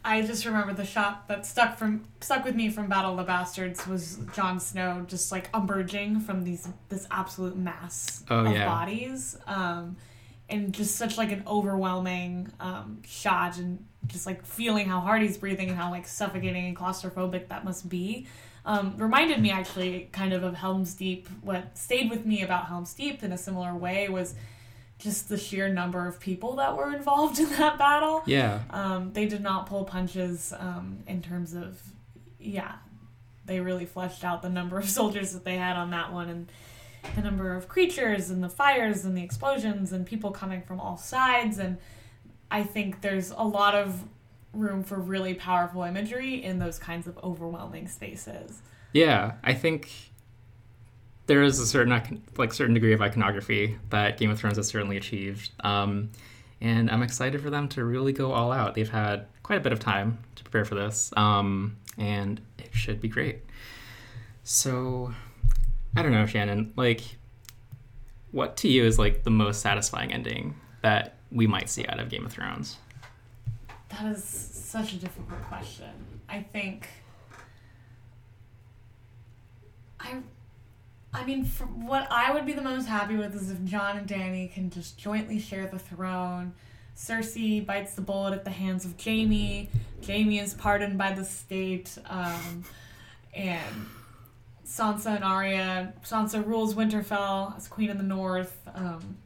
I 0.04 0.22
just 0.22 0.44
remember 0.46 0.72
the 0.72 0.84
shot 0.86 1.28
that 1.28 1.44
stuck 1.44 1.76
from 1.76 2.04
stuck 2.20 2.44
with 2.44 2.54
me 2.54 2.70
from 2.70 2.86
Battle 2.88 3.10
of 3.12 3.16
the 3.18 3.24
Bastards 3.24 3.86
was 3.86 4.18
Jon 4.34 4.60
Snow 4.60 5.04
just 5.06 5.30
like 5.32 5.50
emerging 5.54 6.20
from 6.20 6.44
these 6.44 6.68
this 6.88 7.06
absolute 7.10 7.56
mass 7.56 8.24
Oh, 8.30 8.44
of 8.46 8.52
yeah. 8.52 8.64
bodies, 8.66 9.36
um, 9.46 9.96
and 10.48 10.72
just 10.72 10.96
such 10.96 11.18
like 11.18 11.32
an 11.32 11.42
overwhelming 11.46 12.50
um, 12.60 13.02
shot, 13.06 13.58
and 13.58 13.84
just 14.06 14.24
like 14.24 14.46
feeling 14.46 14.86
how 14.88 15.00
hard 15.00 15.20
he's 15.20 15.36
breathing 15.36 15.68
and 15.68 15.76
how 15.76 15.90
like 15.90 16.06
suffocating 16.06 16.66
and 16.66 16.76
claustrophobic 16.76 17.48
that 17.48 17.64
must 17.64 17.88
be. 17.88 18.26
Um, 18.64 18.94
reminded 18.98 19.40
me 19.40 19.50
actually 19.50 20.08
kind 20.12 20.32
of 20.32 20.42
of 20.42 20.54
Helm's 20.54 20.94
Deep. 20.94 21.26
What 21.42 21.76
stayed 21.76 22.10
with 22.10 22.24
me 22.26 22.42
about 22.42 22.66
Helm's 22.66 22.92
Deep 22.94 23.22
in 23.22 23.32
a 23.32 23.38
similar 23.38 23.74
way 23.74 24.08
was 24.08 24.34
just 24.98 25.28
the 25.28 25.38
sheer 25.38 25.68
number 25.68 26.06
of 26.06 26.18
people 26.18 26.56
that 26.56 26.76
were 26.76 26.92
involved 26.94 27.38
in 27.38 27.48
that 27.50 27.78
battle. 27.78 28.22
Yeah. 28.26 28.60
Um, 28.70 29.12
they 29.12 29.26
did 29.26 29.42
not 29.42 29.66
pull 29.66 29.84
punches 29.84 30.52
um, 30.58 30.98
in 31.06 31.22
terms 31.22 31.54
of, 31.54 31.80
yeah, 32.38 32.76
they 33.44 33.60
really 33.60 33.86
fleshed 33.86 34.24
out 34.24 34.42
the 34.42 34.48
number 34.48 34.78
of 34.78 34.88
soldiers 34.90 35.32
that 35.32 35.44
they 35.44 35.56
had 35.56 35.76
on 35.76 35.90
that 35.90 36.12
one 36.12 36.28
and 36.28 36.52
the 37.14 37.22
number 37.22 37.54
of 37.54 37.68
creatures 37.68 38.28
and 38.28 38.42
the 38.42 38.48
fires 38.48 39.04
and 39.04 39.16
the 39.16 39.22
explosions 39.22 39.92
and 39.92 40.04
people 40.04 40.32
coming 40.32 40.62
from 40.62 40.80
all 40.80 40.96
sides. 40.96 41.58
And 41.58 41.78
I 42.50 42.64
think 42.64 43.00
there's 43.00 43.30
a 43.30 43.44
lot 43.44 43.74
of 43.74 44.02
room 44.52 44.82
for 44.82 44.98
really 44.98 45.34
powerful 45.34 45.82
imagery 45.82 46.42
in 46.42 46.58
those 46.58 46.78
kinds 46.78 47.06
of 47.06 47.16
overwhelming 47.22 47.86
spaces. 47.86 48.62
Yeah, 48.92 49.34
I 49.44 49.54
think 49.54 49.90
there 51.28 51.42
is 51.42 51.60
a 51.60 51.66
certain 51.66 52.22
like 52.36 52.52
certain 52.52 52.74
degree 52.74 52.94
of 52.94 53.02
iconography 53.02 53.76
that 53.90 54.16
Game 54.16 54.30
of 54.30 54.38
Thrones 54.40 54.56
has 54.56 54.66
certainly 54.66 54.96
achieved, 54.96 55.50
um, 55.60 56.10
and 56.60 56.90
I'm 56.90 57.02
excited 57.02 57.40
for 57.40 57.50
them 57.50 57.68
to 57.68 57.84
really 57.84 58.12
go 58.12 58.32
all 58.32 58.50
out. 58.50 58.74
They've 58.74 58.88
had 58.88 59.26
quite 59.42 59.58
a 59.58 59.60
bit 59.60 59.72
of 59.72 59.78
time 59.78 60.18
to 60.34 60.42
prepare 60.42 60.64
for 60.64 60.74
this, 60.74 61.12
um, 61.16 61.76
and 61.98 62.40
it 62.58 62.70
should 62.72 63.00
be 63.00 63.08
great. 63.08 63.40
So, 64.42 65.12
I 65.94 66.02
don't 66.02 66.12
know, 66.12 66.24
Shannon. 66.24 66.72
Like, 66.76 67.02
what 68.32 68.56
to 68.58 68.68
you 68.68 68.84
is 68.84 68.98
like 68.98 69.22
the 69.22 69.30
most 69.30 69.60
satisfying 69.60 70.12
ending 70.12 70.54
that 70.80 71.16
we 71.30 71.46
might 71.46 71.68
see 71.68 71.86
out 71.86 72.00
of 72.00 72.08
Game 72.08 72.24
of 72.24 72.32
Thrones? 72.32 72.78
That 73.90 74.06
is 74.06 74.24
such 74.24 74.94
a 74.94 74.96
difficult 74.96 75.42
question. 75.42 75.90
I 76.26 76.40
think 76.40 76.88
I 80.00 80.22
I 81.18 81.24
mean 81.24 81.44
what 81.44 82.06
I 82.12 82.32
would 82.32 82.46
be 82.46 82.52
the 82.52 82.62
most 82.62 82.86
happy 82.86 83.16
with 83.16 83.34
is 83.34 83.50
if 83.50 83.62
Jon 83.64 83.96
and 83.96 84.06
Dany 84.06 84.52
can 84.52 84.70
just 84.70 84.96
jointly 84.96 85.40
share 85.40 85.66
the 85.66 85.78
throne. 85.78 86.54
Cersei 86.96 87.64
bites 87.64 87.94
the 87.94 88.02
bullet 88.02 88.34
at 88.34 88.44
the 88.44 88.50
hands 88.50 88.84
of 88.84 88.94
Jaime. 89.02 89.68
Jaime 90.06 90.38
is 90.38 90.54
pardoned 90.54 90.96
by 90.96 91.12
the 91.12 91.24
state. 91.24 91.98
Um, 92.08 92.64
and 93.34 93.86
Sansa 94.64 95.16
and 95.16 95.24
Arya. 95.24 95.92
Sansa 96.04 96.44
rules 96.46 96.74
Winterfell 96.74 97.56
as 97.56 97.66
Queen 97.66 97.90
of 97.90 97.98
the 97.98 98.04
North. 98.04 98.56
Um, 98.72 99.18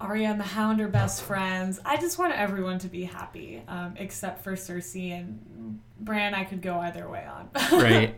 Arya 0.00 0.28
and 0.28 0.40
the 0.40 0.44
Hound 0.44 0.82
are 0.82 0.88
best 0.88 1.22
friends. 1.22 1.80
I 1.84 1.96
just 1.96 2.18
want 2.18 2.34
everyone 2.34 2.78
to 2.80 2.88
be 2.88 3.04
happy, 3.04 3.62
um, 3.68 3.94
except 3.96 4.44
for 4.44 4.52
Cersei 4.52 5.12
and 5.12 5.80
Bran. 6.00 6.34
I 6.34 6.44
could 6.44 6.60
go 6.60 6.78
either 6.80 7.08
way 7.08 7.26
on. 7.26 7.48
right? 7.80 8.14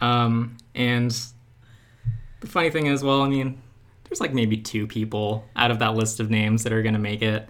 Um, 0.00 0.58
and 0.74 1.14
the 2.42 2.46
funny 2.48 2.68
thing 2.70 2.86
is, 2.86 3.02
well, 3.02 3.22
I 3.22 3.28
mean, 3.28 3.60
there's 4.04 4.20
like 4.20 4.34
maybe 4.34 4.58
two 4.58 4.86
people 4.86 5.44
out 5.56 5.70
of 5.70 5.78
that 5.78 5.94
list 5.94 6.20
of 6.20 6.28
names 6.30 6.62
that 6.64 6.72
are 6.72 6.82
going 6.82 6.92
to 6.94 7.00
make 7.00 7.22
it. 7.22 7.48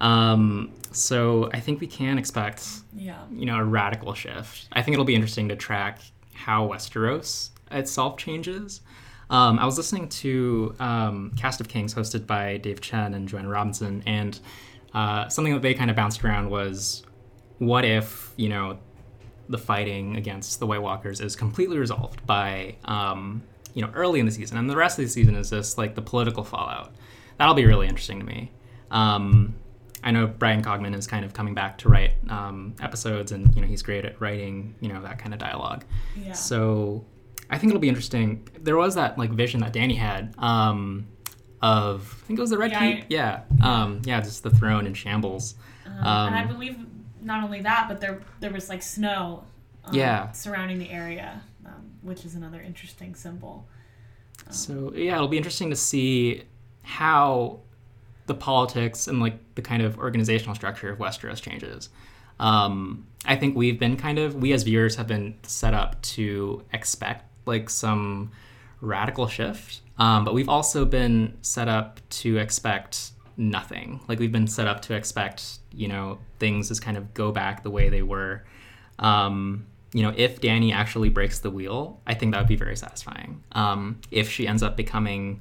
Um, 0.00 0.72
so 0.92 1.50
I 1.52 1.60
think 1.60 1.80
we 1.80 1.86
can 1.86 2.18
expect, 2.18 2.66
Yeah. 2.94 3.18
you 3.32 3.46
know, 3.46 3.56
a 3.56 3.64
radical 3.64 4.14
shift. 4.14 4.68
I 4.72 4.82
think 4.82 4.94
it'll 4.94 5.04
be 5.04 5.14
interesting 5.14 5.48
to 5.48 5.56
track 5.56 6.00
how 6.34 6.68
Westeros 6.68 7.48
itself 7.70 8.16
changes. 8.18 8.82
Um, 9.30 9.58
I 9.58 9.64
was 9.64 9.76
listening 9.76 10.08
to 10.10 10.74
um, 10.78 11.32
Cast 11.36 11.60
of 11.60 11.66
Kings 11.68 11.92
hosted 11.94 12.26
by 12.26 12.58
Dave 12.58 12.80
Chen 12.80 13.14
and 13.14 13.28
Joanna 13.28 13.48
Robinson, 13.48 14.02
and 14.06 14.38
uh, 14.94 15.28
something 15.28 15.52
that 15.52 15.62
they 15.62 15.74
kind 15.74 15.90
of 15.90 15.96
bounced 15.96 16.24
around 16.24 16.48
was 16.50 17.02
what 17.58 17.84
if, 17.84 18.32
you 18.36 18.48
know, 18.48 18.78
the 19.48 19.58
fighting 19.58 20.16
against 20.16 20.60
the 20.60 20.66
White 20.66 20.82
Walkers 20.82 21.20
is 21.20 21.34
completely 21.34 21.78
resolved 21.78 22.24
by, 22.26 22.76
um, 22.84 23.42
you 23.76 23.82
know, 23.82 23.90
early 23.94 24.18
in 24.18 24.26
the 24.26 24.32
season, 24.32 24.56
and 24.58 24.68
the 24.68 24.74
rest 24.76 24.98
of 24.98 25.04
the 25.04 25.10
season 25.10 25.36
is 25.36 25.50
just 25.50 25.78
like 25.78 25.94
the 25.94 26.02
political 26.02 26.42
fallout. 26.42 26.94
That'll 27.38 27.54
be 27.54 27.66
really 27.66 27.86
interesting 27.86 28.18
to 28.18 28.24
me. 28.26 28.50
Um, 28.90 29.54
I 30.02 30.10
know 30.10 30.26
Bryan 30.26 30.62
Cogman 30.62 30.94
is 30.96 31.06
kind 31.06 31.24
of 31.24 31.32
coming 31.34 31.54
back 31.54 31.78
to 31.78 31.88
write 31.88 32.12
um, 32.30 32.74
episodes, 32.80 33.30
and 33.32 33.54
you 33.54 33.60
know 33.60 33.68
he's 33.68 33.82
great 33.82 34.04
at 34.04 34.20
writing, 34.20 34.74
you 34.80 34.88
know, 34.88 35.02
that 35.02 35.18
kind 35.18 35.32
of 35.34 35.38
dialogue. 35.40 35.84
Yeah. 36.16 36.32
So 36.32 37.04
I 37.50 37.58
think 37.58 37.70
it'll 37.70 37.80
be 37.80 37.88
interesting. 37.88 38.48
There 38.60 38.76
was 38.76 38.94
that 38.96 39.18
like 39.18 39.30
vision 39.30 39.60
that 39.60 39.72
Dany 39.72 39.96
had 39.96 40.34
um, 40.38 41.06
of 41.62 42.20
I 42.24 42.26
think 42.26 42.38
it 42.38 42.42
was 42.42 42.50
the 42.50 42.58
Red 42.58 42.70
Yeah, 42.72 42.80
Keep. 42.92 42.96
I- 43.04 43.06
Yeah, 43.08 43.40
um, 43.62 44.02
yeah, 44.04 44.20
just 44.20 44.42
the 44.42 44.50
throne 44.50 44.86
in 44.86 44.94
shambles. 44.94 45.54
Um, 45.86 45.92
and 46.28 46.34
I 46.34 46.42
Um, 46.42 46.48
believe 46.48 46.76
not 47.22 47.42
only 47.44 47.60
that, 47.62 47.86
but 47.88 48.00
there 48.00 48.20
there 48.40 48.52
was 48.52 48.68
like 48.68 48.82
snow. 48.82 49.44
Um, 49.84 49.94
Yeah. 49.94 50.30
Surrounding 50.32 50.78
the 50.78 50.90
area, 50.90 51.42
um, 51.66 51.90
which 52.02 52.24
is 52.24 52.34
another 52.34 52.60
interesting 52.60 53.14
symbol. 53.14 53.66
So 54.50 54.92
yeah, 54.94 55.16
it'll 55.16 55.28
be 55.28 55.36
interesting 55.36 55.70
to 55.70 55.76
see 55.76 56.44
how 56.82 57.60
the 58.26 58.34
politics 58.34 59.08
and 59.08 59.20
like 59.20 59.34
the 59.54 59.62
kind 59.62 59.82
of 59.82 59.98
organizational 59.98 60.54
structure 60.54 60.90
of 60.90 60.98
Westeros 60.98 61.40
changes. 61.40 61.88
Um, 62.38 63.06
I 63.24 63.36
think 63.36 63.56
we've 63.56 63.78
been 63.78 63.96
kind 63.96 64.18
of 64.18 64.36
we 64.36 64.52
as 64.52 64.62
viewers 64.62 64.96
have 64.96 65.06
been 65.06 65.34
set 65.42 65.74
up 65.74 66.00
to 66.02 66.62
expect 66.72 67.24
like 67.46 67.70
some 67.70 68.30
radical 68.80 69.26
shift, 69.26 69.80
um, 69.98 70.24
but 70.24 70.34
we've 70.34 70.48
also 70.48 70.84
been 70.84 71.36
set 71.42 71.68
up 71.68 72.00
to 72.10 72.36
expect 72.36 73.12
nothing. 73.36 74.00
Like 74.06 74.18
we've 74.18 74.32
been 74.32 74.46
set 74.46 74.66
up 74.68 74.82
to 74.82 74.94
expect 74.94 75.58
you 75.72 75.88
know 75.88 76.18
things 76.38 76.68
just 76.68 76.82
kind 76.82 76.96
of 76.96 77.14
go 77.14 77.32
back 77.32 77.62
the 77.62 77.70
way 77.70 77.88
they 77.88 78.02
were. 78.02 78.44
Um, 78.98 79.66
you 79.96 80.02
know, 80.02 80.12
if 80.14 80.42
Dany 80.42 80.74
actually 80.74 81.08
breaks 81.08 81.38
the 81.38 81.50
wheel, 81.50 82.02
I 82.06 82.12
think 82.12 82.32
that 82.32 82.38
would 82.38 82.48
be 82.48 82.54
very 82.56 82.76
satisfying. 82.76 83.42
Um, 83.52 83.98
if 84.10 84.30
she 84.30 84.46
ends 84.46 84.62
up 84.62 84.76
becoming 84.76 85.40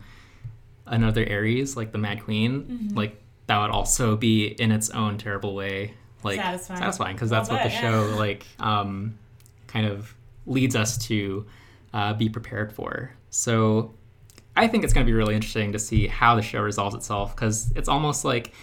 another 0.85 1.25
Aerys, 1.25 1.75
like 1.75 1.91
the 1.91 1.97
Mad 1.97 2.23
Queen, 2.23 2.91
like 2.95 3.21
that 3.47 3.59
would 3.59 3.71
also 3.71 4.15
be 4.15 4.47
in 4.47 4.71
its 4.71 4.89
own 4.91 5.17
terrible 5.17 5.55
way, 5.55 5.93
like 6.23 6.37
Satisfying. 6.37 6.79
satisfying 6.79 7.15
because 7.17 7.29
that's 7.29 7.49
what 7.49 7.63
the 7.63 7.69
yeah. 7.69 7.81
show 7.81 8.15
like 8.15 8.45
um, 8.61 9.19
kind 9.67 9.87
of 9.87 10.15
leads 10.45 10.73
us 10.73 10.97
to 10.99 11.45
uh, 11.93 12.13
be 12.13 12.29
prepared 12.29 12.71
for. 12.71 13.11
So 13.31 13.93
I 14.55 14.69
think 14.69 14.85
it's 14.85 14.93
going 14.93 15.05
to 15.05 15.11
be 15.11 15.17
really 15.17 15.35
interesting 15.35 15.73
to 15.73 15.79
see 15.79 16.07
how 16.07 16.33
the 16.35 16.41
show 16.41 16.61
resolves 16.61 16.95
itself 16.95 17.35
because 17.35 17.73
it's 17.75 17.89
almost 17.89 18.23
like 18.23 18.53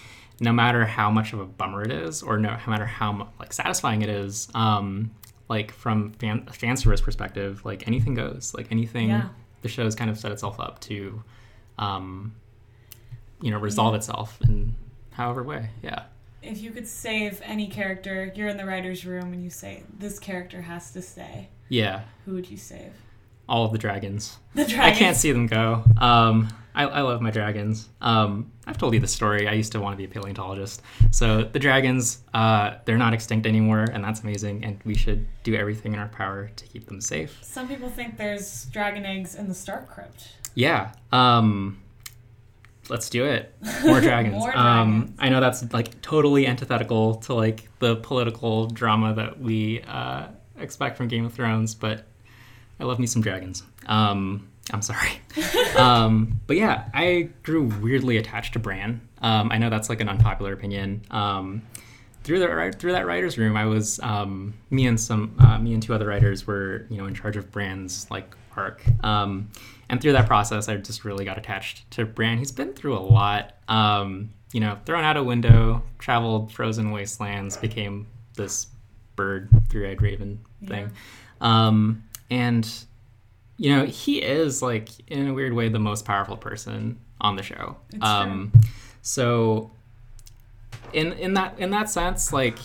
no 0.40 0.54
matter 0.54 0.86
how 0.86 1.10
much 1.10 1.34
of 1.34 1.40
a 1.40 1.44
bummer 1.44 1.82
it 1.82 1.92
is, 1.92 2.22
or 2.22 2.38
no, 2.38 2.48
no 2.48 2.70
matter 2.70 2.86
how 2.86 3.28
like 3.38 3.52
satisfying 3.52 4.00
it 4.00 4.08
is, 4.08 4.48
um, 4.54 5.10
like 5.52 5.70
from 5.70 6.12
fan 6.12 6.46
fan 6.46 6.76
service 6.78 7.02
perspective, 7.02 7.62
like 7.64 7.86
anything 7.86 8.14
goes. 8.14 8.54
Like 8.56 8.68
anything, 8.70 9.08
Yeah. 9.10 9.28
the 9.60 9.68
show's 9.68 9.94
kind 9.94 10.10
of 10.10 10.16
set 10.18 10.32
itself 10.32 10.58
up 10.58 10.80
to, 10.88 11.22
um, 11.78 12.34
you 13.42 13.50
know, 13.50 13.58
resolve 13.58 13.94
itself 13.94 14.38
in 14.42 14.74
however 15.10 15.42
way. 15.42 15.68
Yeah. 15.82 16.04
If 16.42 16.60
you 16.62 16.70
could 16.70 16.88
save 16.88 17.40
any 17.44 17.68
character, 17.68 18.32
you're 18.34 18.48
in 18.48 18.56
the 18.56 18.64
writer's 18.64 19.04
room 19.04 19.32
and 19.34 19.44
you 19.44 19.50
say, 19.50 19.82
this 19.98 20.18
character 20.18 20.62
has 20.62 20.90
to 20.92 21.02
stay. 21.02 21.48
Yeah. 21.68 22.00
Who 22.24 22.32
would 22.34 22.48
you 22.50 22.56
save? 22.56 22.92
All 23.48 23.64
of 23.66 23.72
the 23.72 23.78
dragons. 23.78 24.38
The 24.54 24.64
dragons. 24.64 24.96
I 24.96 24.98
can't 24.98 25.16
see 25.16 25.32
them 25.32 25.46
go. 25.46 25.84
Um, 25.98 26.48
I, 26.74 26.84
I 26.84 27.00
love 27.02 27.20
my 27.20 27.30
dragons. 27.30 27.88
Um, 28.00 28.50
I've 28.66 28.78
told 28.78 28.94
you 28.94 29.00
the 29.00 29.06
story. 29.08 29.46
I 29.48 29.52
used 29.52 29.72
to 29.72 29.80
want 29.80 29.92
to 29.92 29.96
be 29.98 30.04
a 30.04 30.08
paleontologist. 30.08 30.80
So 31.10 31.42
the 31.44 31.58
dragons, 31.58 32.22
uh, 32.32 32.74
they're 32.84 32.96
not 32.96 33.12
extinct 33.12 33.46
anymore, 33.46 33.84
and 33.92 34.02
that's 34.02 34.20
amazing. 34.22 34.64
And 34.64 34.80
we 34.84 34.94
should 34.94 35.26
do 35.42 35.54
everything 35.54 35.92
in 35.92 35.98
our 35.98 36.08
power 36.08 36.50
to 36.56 36.66
keep 36.66 36.86
them 36.86 37.00
safe. 37.00 37.38
Some 37.42 37.68
people 37.68 37.90
think 37.90 38.16
there's 38.16 38.64
dragon 38.66 39.04
eggs 39.04 39.34
in 39.34 39.48
the 39.48 39.54
Stark 39.54 39.88
Crypt. 39.90 40.28
Yeah. 40.54 40.92
Um, 41.12 41.80
let's 42.88 43.10
do 43.10 43.24
it. 43.26 43.54
More 43.84 44.00
dragons. 44.08 44.34
More 44.36 44.56
Um, 44.56 45.00
dragons. 45.00 45.16
I 45.18 45.28
know 45.28 45.40
that's 45.40 45.72
like 45.72 46.00
totally 46.02 46.46
antithetical 46.46 47.16
to 47.16 47.34
like 47.34 47.68
the 47.80 47.96
political 47.96 48.66
drama 48.68 49.14
that 49.14 49.38
we 49.40 49.82
uh, 49.82 50.28
expect 50.58 50.96
from 50.96 51.08
Game 51.08 51.24
of 51.26 51.32
Thrones, 51.34 51.74
but 51.74 52.06
I 52.80 52.84
love 52.84 52.98
me 52.98 53.06
some 53.06 53.20
dragons. 53.22 53.62
Um, 53.86 54.48
I'm 54.72 54.82
sorry. 54.82 55.10
um, 55.76 56.40
but 56.46 56.56
yeah, 56.56 56.88
I 56.94 57.30
grew 57.42 57.64
weirdly 57.80 58.16
attached 58.16 58.54
to 58.54 58.58
Bran. 58.58 59.00
Um, 59.20 59.50
I 59.52 59.58
know 59.58 59.70
that's 59.70 59.88
like 59.88 60.00
an 60.00 60.08
unpopular 60.08 60.52
opinion. 60.52 61.02
Um, 61.10 61.62
through 62.24 62.38
the 62.38 62.76
through 62.78 62.92
that 62.92 63.06
writers' 63.06 63.36
room, 63.36 63.56
I 63.56 63.66
was 63.66 63.98
um, 64.00 64.54
me 64.70 64.86
and 64.86 64.98
some 64.98 65.34
uh, 65.38 65.58
me 65.58 65.74
and 65.74 65.82
two 65.82 65.94
other 65.94 66.06
writers 66.06 66.46
were 66.46 66.86
you 66.88 66.98
know 66.98 67.06
in 67.06 67.14
charge 67.14 67.36
of 67.36 67.50
Bran's 67.50 68.10
like 68.10 68.34
arc. 68.56 68.82
Um, 69.04 69.50
and 69.88 70.00
through 70.00 70.12
that 70.12 70.26
process, 70.26 70.68
I 70.68 70.76
just 70.76 71.04
really 71.04 71.24
got 71.24 71.38
attached 71.38 71.90
to 71.92 72.04
Bran. 72.04 72.38
He's 72.38 72.52
been 72.52 72.72
through 72.72 72.96
a 72.96 73.00
lot. 73.00 73.56
Um, 73.68 74.30
you 74.52 74.60
know, 74.60 74.78
thrown 74.84 75.04
out 75.04 75.16
a 75.16 75.22
window, 75.22 75.82
traveled 75.98 76.52
frozen 76.52 76.90
wastelands, 76.90 77.56
became 77.56 78.06
this 78.36 78.66
bird, 79.16 79.48
three-eyed 79.70 80.02
raven 80.02 80.40
thing. 80.66 80.90
Um, 81.40 82.04
and 82.30 82.70
you 83.56 83.74
know, 83.74 83.84
he 83.84 84.22
is 84.22 84.62
like 84.62 84.88
in 85.08 85.28
a 85.28 85.34
weird 85.34 85.52
way 85.52 85.68
the 85.68 85.78
most 85.78 86.04
powerful 86.04 86.36
person 86.36 86.98
on 87.20 87.36
the 87.36 87.42
show. 87.42 87.76
It's 87.92 88.04
um, 88.04 88.52
so 89.02 89.70
in 90.92 91.12
in 91.12 91.34
that 91.34 91.58
in 91.58 91.70
that 91.70 91.90
sense, 91.90 92.32
like 92.32 92.58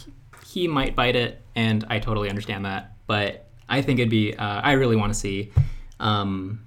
he 0.45 0.67
might 0.67 0.95
bite 0.95 1.15
it, 1.15 1.41
and 1.55 1.85
I 1.89 1.99
totally 1.99 2.29
understand 2.29 2.65
that. 2.65 2.93
But 3.05 3.47
I 3.69 3.81
think 3.81 3.99
it'd 3.99 4.09
be 4.09 4.35
uh, 4.35 4.61
I 4.61 4.73
really 4.73 4.95
want 4.95 5.13
to 5.13 5.19
see 5.19 5.51
um, 5.99 6.65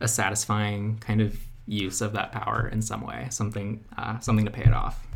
a 0.00 0.08
satisfying 0.08 0.98
kind 0.98 1.20
of 1.20 1.38
use 1.66 2.00
of 2.00 2.12
that 2.12 2.32
power 2.32 2.68
in 2.68 2.82
some 2.82 3.02
way, 3.06 3.28
something 3.30 3.84
uh, 3.96 4.18
something 4.20 4.44
to 4.44 4.50
pay 4.50 4.62
it 4.62 4.74
off. 4.74 5.06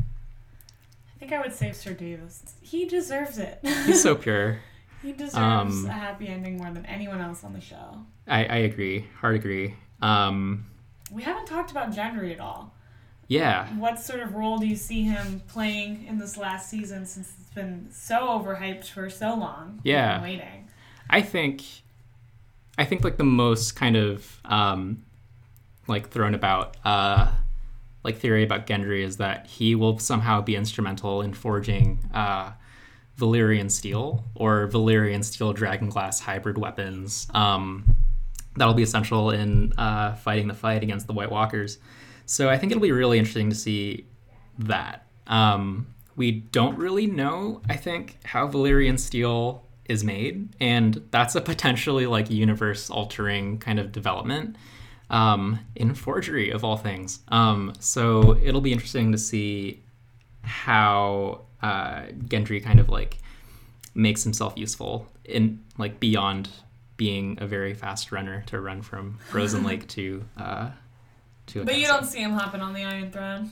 I 1.16 1.18
think 1.18 1.32
I 1.32 1.40
would 1.40 1.52
save 1.52 1.74
Sir 1.74 1.92
Davos. 1.94 2.54
He 2.60 2.84
deserves 2.84 3.38
it. 3.38 3.58
He's 3.62 4.02
so 4.02 4.14
pure. 4.14 4.60
He 5.02 5.12
deserves 5.12 5.34
um, 5.36 5.86
a 5.86 5.92
happy 5.92 6.28
ending 6.28 6.58
more 6.58 6.70
than 6.70 6.84
anyone 6.86 7.20
else 7.20 7.44
on 7.44 7.52
the 7.52 7.60
show. 7.60 8.04
I, 8.26 8.44
I 8.44 8.56
agree, 8.58 9.06
hard 9.20 9.36
agree. 9.36 9.74
Um, 10.02 10.66
We 11.12 11.22
haven't 11.22 11.46
talked 11.46 11.70
about 11.70 11.92
Gendry 11.92 12.32
at 12.32 12.40
all. 12.40 12.74
yeah, 13.28 13.66
What 13.76 13.98
sort 14.00 14.20
of 14.20 14.34
role 14.34 14.58
do 14.58 14.66
you 14.66 14.76
see 14.76 15.02
him 15.04 15.42
playing 15.48 16.04
in 16.06 16.18
this 16.18 16.36
last 16.36 16.68
season 16.70 17.06
since 17.06 17.32
it's 17.40 17.50
been 17.50 17.88
so 17.90 18.28
overhyped 18.28 18.86
for 18.88 19.08
so 19.10 19.34
long? 19.34 19.80
Yeah. 19.84 20.22
waiting. 20.22 20.68
I 21.10 21.22
think 21.22 21.62
I 22.76 22.84
think 22.84 23.02
like 23.02 23.16
the 23.16 23.24
most 23.24 23.74
kind 23.76 23.96
of 23.96 24.40
um, 24.44 25.02
like 25.88 26.10
thrown 26.10 26.34
about 26.34 26.76
uh, 26.84 27.32
like 28.04 28.18
theory 28.18 28.44
about 28.44 28.66
Gendry 28.66 29.02
is 29.02 29.16
that 29.16 29.46
he 29.46 29.74
will 29.74 29.98
somehow 29.98 30.40
be 30.42 30.54
instrumental 30.54 31.22
in 31.22 31.32
forging 31.34 31.98
uh, 32.14 32.52
Valyrian 33.18 33.70
steel 33.70 34.24
or 34.34 34.68
Valyrian 34.68 35.24
steel 35.24 35.52
dragon 35.52 35.88
glass 35.88 36.20
hybrid 36.20 36.56
weapons. 36.56 37.26
Um, 37.34 37.84
that'll 38.56 38.74
be 38.74 38.82
essential 38.82 39.30
in 39.30 39.72
uh, 39.76 40.14
fighting 40.14 40.48
the 40.48 40.54
fight 40.54 40.82
against 40.82 41.06
the 41.06 41.12
White 41.12 41.30
Walkers. 41.30 41.78
So 42.26 42.48
I 42.48 42.58
think 42.58 42.72
it'll 42.72 42.82
be 42.82 42.92
really 42.92 43.18
interesting 43.18 43.50
to 43.50 43.56
see 43.56 44.06
that. 44.58 45.06
Um, 45.26 45.94
we 46.16 46.30
don't 46.30 46.76
really 46.76 47.06
know, 47.06 47.62
I 47.68 47.76
think, 47.76 48.18
how 48.24 48.48
Valyrian 48.48 48.98
steel 48.98 49.64
is 49.86 50.04
made, 50.04 50.48
and 50.60 51.02
that's 51.10 51.34
a 51.34 51.40
potentially 51.40 52.06
like 52.06 52.30
universe 52.30 52.90
altering 52.90 53.58
kind 53.58 53.78
of 53.78 53.92
development 53.92 54.56
um, 55.10 55.60
in 55.74 55.94
forgery 55.94 56.50
of 56.50 56.64
all 56.64 56.76
things. 56.76 57.20
Um, 57.28 57.72
so 57.78 58.36
it'll 58.42 58.60
be 58.60 58.72
interesting 58.72 59.12
to 59.12 59.18
see 59.18 59.82
how 60.42 61.42
uh, 61.62 62.02
Gendry 62.26 62.62
kind 62.62 62.80
of 62.80 62.88
like 62.88 63.18
makes 63.94 64.22
himself 64.22 64.54
useful 64.56 65.06
in 65.24 65.62
like 65.76 65.98
beyond 66.00 66.48
being 66.96 67.38
a 67.40 67.46
very 67.46 67.74
fast 67.74 68.10
runner 68.12 68.42
to 68.46 68.60
run 68.60 68.82
from 68.82 69.18
Frozen 69.28 69.64
Lake 69.64 69.86
to 69.96 70.24
uh, 70.36 70.70
to. 71.48 71.62
A 71.62 71.64
But 71.64 71.78
you 71.78 71.86
don't 71.86 72.04
see 72.06 72.20
him 72.20 72.32
hopping 72.32 72.60
on 72.60 72.74
the 72.74 72.84
Iron 72.84 73.10
Throne. 73.10 73.50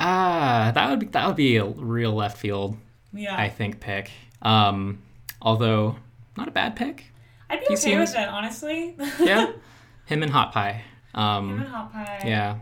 Ah, 0.00 0.72
that 0.74 0.90
would 0.90 0.98
be 1.00 1.06
that 1.06 1.26
would 1.26 1.36
be 1.36 1.56
a 1.56 1.64
real 1.64 2.12
left 2.12 2.38
field, 2.38 2.76
Yeah. 3.12 3.38
I 3.40 3.48
think. 3.48 3.80
Pick. 3.80 4.10
Um, 4.42 4.98
although 5.40 5.96
not 6.36 6.48
a 6.48 6.50
bad 6.50 6.74
pick. 6.76 7.04
I'd 7.48 7.60
be 7.60 7.66
he 7.66 7.74
okay 7.74 7.76
seems- 7.76 8.10
with 8.10 8.18
it, 8.18 8.28
honestly. 8.28 8.96
Yeah, 9.20 9.52
him 10.06 10.22
and 10.22 10.32
Hot 10.32 10.52
Pie. 10.52 10.72
Him 10.72 10.82
and 11.14 11.60
Um, 11.62 11.66
Hot 11.66 11.92
Pie. 11.92 12.22
yeah, 12.24 12.56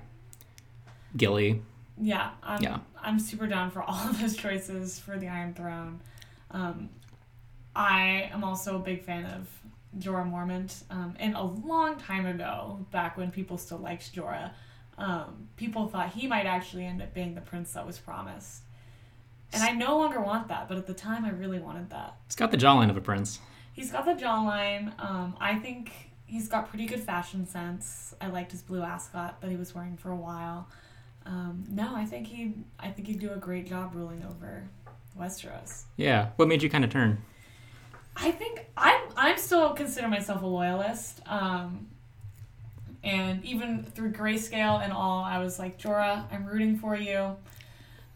Gilly. 1.17 1.63
Yeah. 2.01 2.31
I'm, 2.43 2.63
Yeah. 2.63 2.79
I'm 3.03 3.19
super 3.19 3.47
down 3.47 3.71
for 3.71 3.83
all 3.83 3.95
of 4.09 4.21
those 4.21 4.37
choices 4.37 4.99
for 4.99 5.19
the 5.19 5.29
Iron 5.29 5.55
Throne. 5.55 6.01
Um, 6.51 6.91
I 7.75 8.31
am 8.33 8.43
also 8.45 8.77
a 8.77 8.81
big 8.81 9.05
fan 9.05 9.25
of 9.25 9.49
Jorah 9.99 10.31
Mormont. 10.31 10.83
Um, 10.91 11.15
and 11.19 11.35
a 11.35 11.43
long 11.43 11.97
time 11.97 12.27
ago, 12.27 12.85
back 12.91 13.17
when 13.17 13.31
people 13.31 13.59
still 13.59 13.79
liked 13.79 14.15
Jorah, 14.15 14.53
um, 14.99 15.49
people 15.57 15.89
thought 15.89 16.11
he 16.11 16.27
might 16.27 16.47
actually 16.47 16.85
end 16.85 17.01
up 17.01 17.15
being 17.15 17.35
the 17.35 17.41
prince 17.41 17.73
that 17.73 17.87
was 17.87 17.99
promised. 17.99 18.63
And 19.53 19.63
I 19.63 19.73
no 19.73 19.97
longer 19.99 20.21
want 20.21 20.49
that, 20.49 20.69
but 20.69 20.79
at 20.79 20.87
the 20.87 20.95
time 20.95 21.25
I 21.25 21.31
really 21.31 21.59
wanted 21.59 21.91
that. 21.91 22.17
He's 22.27 22.37
got 22.37 22.51
the 22.51 22.57
jawline 22.57 22.91
of 22.91 22.97
a 22.97 23.01
prince. 23.01 23.41
He's 23.73 23.91
got 23.91 24.05
the 24.05 24.13
jawline. 24.13 24.93
Um, 25.01 25.37
I 25.41 25.57
think 25.57 25.93
he's 26.27 26.49
got 26.49 26.69
pretty 26.69 26.87
good 26.87 27.01
fashion 27.01 27.47
sense. 27.47 28.15
I 28.21 28.29
liked 28.29 28.53
his 28.53 28.63
blue 28.63 28.83
ascot 28.83 29.41
that 29.41 29.51
he 29.51 29.57
was 29.57 29.75
wearing 29.75 29.97
for 29.97 30.11
a 30.11 30.17
while. 30.17 30.69
Um, 31.27 31.65
no, 31.69 31.95
I 31.95 32.05
think 32.07 32.27
he 32.27 32.55
I 32.79 32.89
think 32.89 33.09
he'd 33.09 33.21
do 33.21 33.33
a 33.33 33.37
great 33.37 33.67
job 33.69 33.95
ruling 33.95 34.25
over 34.25 34.69
Westeros. 35.19 35.85
Yeah. 35.97 36.31
What 36.37 36.49
made 36.49 36.63
you 36.63 36.71
kind 36.71 36.85
of 36.85 36.91
turn? 36.91 37.23
I 38.17 38.31
think 38.31 38.67
I'm 38.77 39.01
I'm 39.17 39.39
still 39.39 39.71
consider 39.71 40.09
myself 40.09 40.43
a 40.43 40.47
loyalist. 40.47 41.21
Um, 41.27 41.89
and 43.03 43.45
even 43.45 43.85
through 43.85 44.13
grayscale 44.13 44.83
and 44.83 44.93
all, 44.93 45.25
I 45.25 45.39
was 45.39 45.59
like, 45.59 45.79
Jorah, 45.79 46.25
I'm 46.31 46.45
rooting 46.45 46.77
for 46.77 46.97
you. 46.97 47.37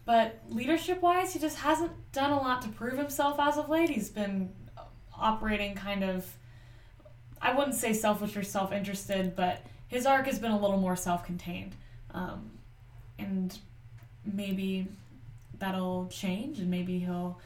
But 0.05 0.39
leadership 0.49 1.01
wise, 1.01 1.33
he 1.33 1.39
just 1.39 1.57
hasn't 1.57 1.91
done 2.11 2.31
a 2.31 2.39
lot 2.39 2.61
to 2.61 2.69
prove 2.69 2.97
himself 2.97 3.39
as 3.39 3.57
of 3.57 3.69
late. 3.69 3.89
He's 3.89 4.09
been 4.09 4.51
operating 5.17 5.73
kind 5.73 6.03
of, 6.03 6.31
I 7.41 7.55
wouldn't 7.55 7.75
say 7.75 7.93
selfish 7.93 8.37
or 8.37 8.43
self 8.43 8.71
interested, 8.71 9.35
but 9.35 9.65
his 9.87 10.05
arc 10.05 10.27
has 10.27 10.37
been 10.37 10.51
a 10.51 10.59
little 10.59 10.77
more 10.77 10.95
self 10.95 11.25
contained. 11.25 11.75
Um, 12.11 12.51
and 13.19 13.57
maybe 14.25 14.87
that'll 15.59 16.07
change 16.07 16.59
and 16.59 16.69
maybe 16.69 16.99
he'll 16.99 17.39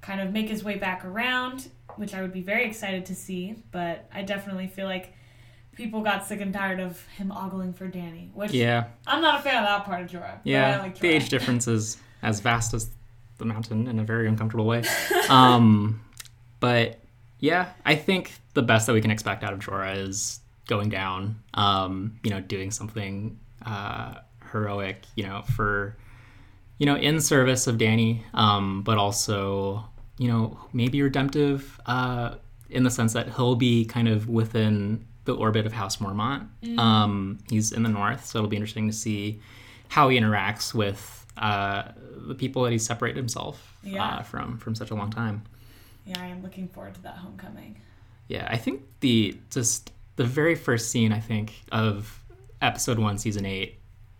kind 0.00 0.20
of 0.20 0.32
make 0.32 0.48
his 0.48 0.62
way 0.62 0.76
back 0.76 1.04
around, 1.04 1.68
which 1.96 2.14
I 2.14 2.22
would 2.22 2.32
be 2.32 2.42
very 2.42 2.64
excited 2.64 3.06
to 3.06 3.14
see. 3.14 3.56
But 3.72 4.06
I 4.12 4.22
definitely 4.22 4.68
feel 4.68 4.86
like 4.86 5.12
people 5.74 6.02
got 6.02 6.26
sick 6.26 6.40
and 6.40 6.52
tired 6.52 6.80
of 6.80 7.04
him 7.16 7.30
ogling 7.32 7.72
for 7.72 7.88
Dany, 7.88 8.32
which 8.34 8.52
Yeah. 8.52 8.84
I'm 9.06 9.22
not 9.22 9.40
a 9.40 9.42
fan 9.42 9.56
of 9.62 9.64
that 9.68 9.84
part 9.84 10.02
of 10.02 10.10
Jorah. 10.10 10.38
Yeah. 10.44 10.78
like 10.80 10.98
the 10.98 11.08
Jorah. 11.08 11.12
age 11.12 11.28
difference 11.28 11.68
is 11.68 11.96
as 12.22 12.40
vast 12.40 12.74
as 12.74 12.90
the 13.38 13.44
mountain 13.44 13.86
in 13.86 13.98
a 14.00 14.04
very 14.04 14.26
uncomfortable 14.28 14.66
way. 14.66 14.82
um, 15.28 16.00
but 16.60 16.98
yeah, 17.40 17.70
I 17.84 17.94
think 17.94 18.32
the 18.54 18.62
best 18.62 18.86
that 18.88 18.92
we 18.92 19.00
can 19.00 19.10
expect 19.12 19.44
out 19.44 19.52
of 19.52 19.60
Jorah 19.60 19.96
is 19.96 20.40
going 20.66 20.88
down, 20.90 21.40
um, 21.54 22.18
you 22.24 22.30
know, 22.30 22.40
doing 22.40 22.70
something 22.72 23.38
uh, 23.64 24.14
heroic, 24.52 25.04
you 25.14 25.24
know, 25.24 25.42
for, 25.42 25.96
you 26.78 26.86
know, 26.86 26.96
in 26.96 27.20
service 27.20 27.66
of 27.66 27.76
Dany, 27.76 28.22
um, 28.34 28.82
but 28.82 28.98
also, 28.98 29.84
you 30.18 30.28
know, 30.28 30.58
maybe 30.72 31.00
redemptive 31.02 31.80
uh, 31.86 32.34
in 32.70 32.84
the 32.84 32.90
sense 32.90 33.12
that 33.14 33.34
he'll 33.34 33.56
be 33.56 33.84
kind 33.84 34.08
of 34.08 34.28
within 34.28 35.04
the 35.24 35.34
orbit 35.34 35.66
of 35.66 35.72
House 35.72 35.98
Mormont. 35.98 36.46
Um, 36.78 37.38
he's 37.50 37.72
in 37.72 37.82
the 37.82 37.88
north, 37.88 38.24
so 38.26 38.38
it'll 38.38 38.48
be 38.48 38.56
interesting 38.56 38.86
to 38.88 38.94
see 38.96 39.40
how 39.88 40.08
he 40.08 40.18
interacts 40.18 40.72
with 40.74 41.26
uh, 41.36 41.82
the 42.26 42.34
people 42.34 42.62
that 42.64 42.72
he's 42.72 42.84
separated 42.84 43.16
himself 43.16 43.76
Yeah. 43.82 44.04
uh, 44.04 44.22
from 44.22 44.58
from 44.58 44.74
such 44.74 44.90
a 44.90 44.94
long 44.94 45.10
time. 45.10 45.42
Yeah, 46.06 46.20
I 46.20 46.26
am 46.26 46.42
looking 46.42 46.68
forward 46.68 46.94
to 46.94 47.02
that 47.02 47.16
homecoming. 47.16 47.80
Yeah, 48.28 48.46
I 48.50 48.56
think 48.56 48.82
the 49.00 49.38
just 49.50 49.92
the 50.16 50.24
very 50.24 50.54
first 50.54 50.90
scene 50.90 51.12
I 51.12 51.20
think 51.20 51.52
of 51.70 52.22
episode 52.60 52.98
one, 52.98 53.18
season 53.18 53.46
eight, 53.46 53.77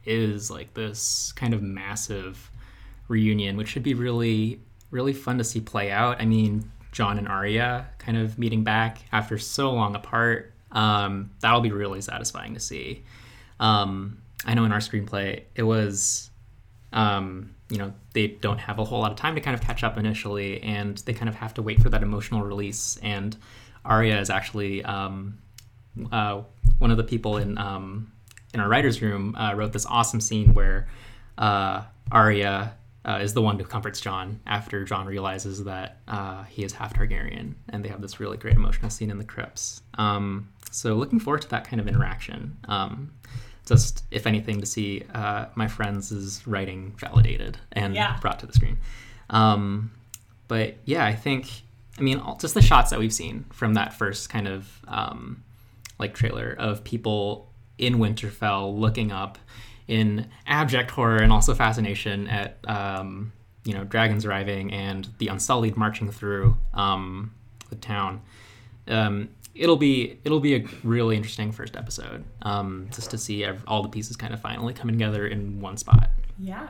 is 0.08 0.50
like 0.50 0.74
this 0.74 1.32
kind 1.36 1.54
of 1.54 1.62
massive 1.62 2.50
reunion, 3.08 3.56
which 3.56 3.68
should 3.68 3.82
be 3.82 3.94
really 3.94 4.60
really 4.90 5.12
fun 5.12 5.38
to 5.38 5.44
see 5.44 5.60
play 5.60 5.90
out. 5.90 6.20
I 6.20 6.24
mean, 6.24 6.70
Jon 6.92 7.18
and 7.18 7.28
Arya 7.28 7.88
kind 7.98 8.16
of 8.16 8.38
meeting 8.38 8.64
back 8.64 8.98
after 9.12 9.36
so 9.36 9.70
long 9.70 9.94
apart. 9.94 10.54
Um, 10.72 11.30
that'll 11.40 11.60
be 11.60 11.72
really 11.72 12.00
satisfying 12.00 12.54
to 12.54 12.60
see. 12.60 13.04
Um, 13.60 14.18
I 14.44 14.54
know 14.54 14.64
in 14.64 14.72
our 14.72 14.78
screenplay 14.78 15.42
it 15.54 15.62
was 15.62 16.30
um, 16.92 17.54
you 17.70 17.78
know, 17.78 17.92
they 18.14 18.28
don't 18.28 18.58
have 18.58 18.78
a 18.78 18.84
whole 18.84 19.00
lot 19.00 19.10
of 19.10 19.16
time 19.18 19.34
to 19.34 19.40
kind 19.40 19.54
of 19.54 19.60
catch 19.60 19.84
up 19.84 19.98
initially, 19.98 20.62
and 20.62 20.98
they 20.98 21.12
kind 21.12 21.28
of 21.28 21.34
have 21.34 21.54
to 21.54 21.62
wait 21.62 21.82
for 21.82 21.90
that 21.90 22.02
emotional 22.02 22.42
release. 22.42 22.98
And 23.02 23.36
Arya 23.84 24.18
is 24.20 24.30
actually 24.30 24.82
um, 24.84 25.38
uh, 26.10 26.42
one 26.78 26.90
of 26.90 26.96
the 26.96 27.04
people 27.04 27.36
in 27.36 27.58
um, 27.58 28.12
in 28.54 28.60
our 28.60 28.68
writers' 28.68 29.02
room 29.02 29.34
uh, 29.36 29.54
wrote 29.54 29.72
this 29.72 29.86
awesome 29.86 30.20
scene 30.20 30.54
where 30.54 30.88
uh, 31.36 31.82
Arya 32.10 32.74
uh, 33.04 33.18
is 33.22 33.32
the 33.34 33.42
one 33.42 33.58
who 33.58 33.64
comforts 33.64 34.00
Jon 34.00 34.40
after 34.46 34.84
Jon 34.84 35.06
realizes 35.06 35.64
that 35.64 35.98
uh, 36.08 36.44
he 36.44 36.64
is 36.64 36.72
half 36.72 36.94
Targaryen, 36.94 37.54
and 37.68 37.84
they 37.84 37.88
have 37.88 38.00
this 38.02 38.20
really 38.20 38.36
great 38.36 38.54
emotional 38.56 38.90
scene 38.90 39.10
in 39.10 39.18
the 39.18 39.24
crypts. 39.24 39.82
Um, 39.96 40.48
so 40.70 40.94
looking 40.94 41.18
forward 41.20 41.42
to 41.42 41.48
that 41.50 41.66
kind 41.66 41.80
of 41.80 41.88
interaction. 41.88 42.56
Um, 42.68 43.12
just 43.66 44.04
if 44.10 44.26
anything 44.26 44.60
to 44.60 44.66
see 44.66 45.04
uh, 45.14 45.46
my 45.54 45.68
friends' 45.68 46.42
writing 46.46 46.94
validated 46.98 47.58
and 47.72 47.94
Yeah. 47.94 48.16
brought 48.20 48.38
to 48.40 48.46
the 48.46 48.52
screen. 48.54 48.78
Um, 49.30 49.90
but 50.48 50.76
yeah, 50.86 51.04
I 51.04 51.14
think 51.14 51.50
I 51.98 52.00
mean 52.00 52.18
all, 52.18 52.36
just 52.38 52.54
the 52.54 52.62
shots 52.62 52.90
that 52.90 52.98
we've 52.98 53.12
seen 53.12 53.44
from 53.52 53.74
that 53.74 53.92
first 53.92 54.30
kind 54.30 54.48
of 54.48 54.80
um, 54.88 55.42
like 55.98 56.14
trailer 56.14 56.54
of 56.58 56.82
people 56.84 57.47
in 57.78 57.94
Winterfell 57.94 58.76
looking 58.76 59.12
up 59.12 59.38
in 59.86 60.28
abject 60.46 60.90
horror 60.90 61.16
and 61.16 61.32
also 61.32 61.54
fascination 61.54 62.28
at 62.28 62.58
um, 62.68 63.32
you 63.64 63.72
know 63.72 63.84
dragons 63.84 64.24
arriving 64.24 64.72
and 64.72 65.08
the 65.18 65.28
Unsullied 65.28 65.76
marching 65.76 66.10
through 66.10 66.56
um, 66.74 67.32
the 67.70 67.76
town. 67.76 68.20
Um, 68.86 69.30
it'll 69.54 69.76
be 69.76 70.18
it'll 70.24 70.40
be 70.40 70.56
a 70.56 70.64
really 70.84 71.16
interesting 71.16 71.52
first 71.52 71.76
episode 71.76 72.24
um, 72.42 72.88
just 72.92 73.10
to 73.10 73.18
see 73.18 73.44
ev- 73.44 73.64
all 73.66 73.82
the 73.82 73.88
pieces 73.88 74.16
kind 74.16 74.32
of 74.32 74.40
finally 74.40 74.72
coming 74.72 74.94
together 74.96 75.26
in 75.26 75.60
one 75.60 75.76
spot. 75.76 76.10
Yeah. 76.38 76.68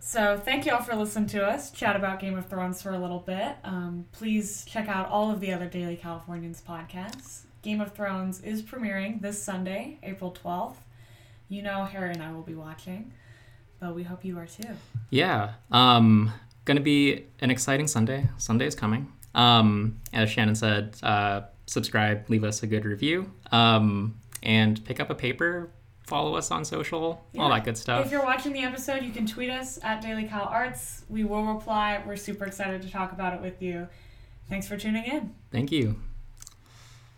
So 0.00 0.40
thank 0.44 0.66
you 0.66 0.72
all 0.72 0.82
for 0.82 0.96
listening 0.96 1.28
to 1.28 1.46
us 1.46 1.70
chat 1.70 1.94
about 1.94 2.18
Game 2.18 2.36
of 2.36 2.46
Thrones 2.46 2.82
for 2.82 2.90
a 2.90 2.98
little 2.98 3.20
bit. 3.20 3.54
Um, 3.62 4.06
please 4.10 4.64
check 4.64 4.88
out 4.88 5.08
all 5.08 5.30
of 5.30 5.38
the 5.38 5.52
other 5.52 5.66
Daily 5.66 5.96
Californians 5.96 6.60
podcasts. 6.60 7.42
Game 7.62 7.80
of 7.80 7.92
Thrones 7.92 8.40
is 8.40 8.62
premiering 8.62 9.20
this 9.20 9.42
Sunday, 9.42 9.98
April 10.02 10.36
12th. 10.42 10.76
You 11.48 11.62
know 11.62 11.84
Harry 11.84 12.12
and 12.12 12.22
I 12.22 12.32
will 12.32 12.42
be 12.42 12.54
watching, 12.54 13.12
but 13.80 13.94
we 13.94 14.02
hope 14.02 14.24
you 14.24 14.38
are 14.38 14.46
too. 14.46 14.68
Yeah. 15.10 15.54
Um, 15.70 16.32
gonna 16.64 16.80
be 16.80 17.26
an 17.40 17.50
exciting 17.50 17.86
Sunday. 17.88 18.28
Sunday 18.38 18.66
is 18.66 18.74
coming. 18.74 19.12
Um, 19.34 20.00
as 20.12 20.30
Shannon 20.30 20.54
said, 20.54 20.96
uh, 21.02 21.42
subscribe, 21.66 22.28
leave 22.30 22.44
us 22.44 22.62
a 22.62 22.66
good 22.66 22.84
review, 22.84 23.30
um, 23.52 24.16
and 24.42 24.82
pick 24.84 25.00
up 25.00 25.10
a 25.10 25.14
paper. 25.14 25.70
Follow 26.06 26.34
us 26.34 26.50
on 26.50 26.64
social, 26.64 27.24
all 27.38 27.50
that 27.50 27.62
good 27.64 27.78
stuff. 27.78 28.04
If 28.04 28.10
you're 28.10 28.24
watching 28.24 28.52
the 28.52 28.64
episode, 28.64 29.04
you 29.04 29.12
can 29.12 29.26
tweet 29.26 29.48
us 29.48 29.78
at 29.84 30.02
Daily 30.02 30.24
Cal 30.24 30.42
Arts. 30.44 31.04
We 31.08 31.22
will 31.22 31.44
reply. 31.44 32.02
We're 32.04 32.16
super 32.16 32.46
excited 32.46 32.82
to 32.82 32.90
talk 32.90 33.12
about 33.12 33.32
it 33.34 33.40
with 33.40 33.62
you. 33.62 33.86
Thanks 34.48 34.66
for 34.66 34.76
tuning 34.76 35.04
in. 35.04 35.34
Thank 35.52 35.70
you. 35.70 36.00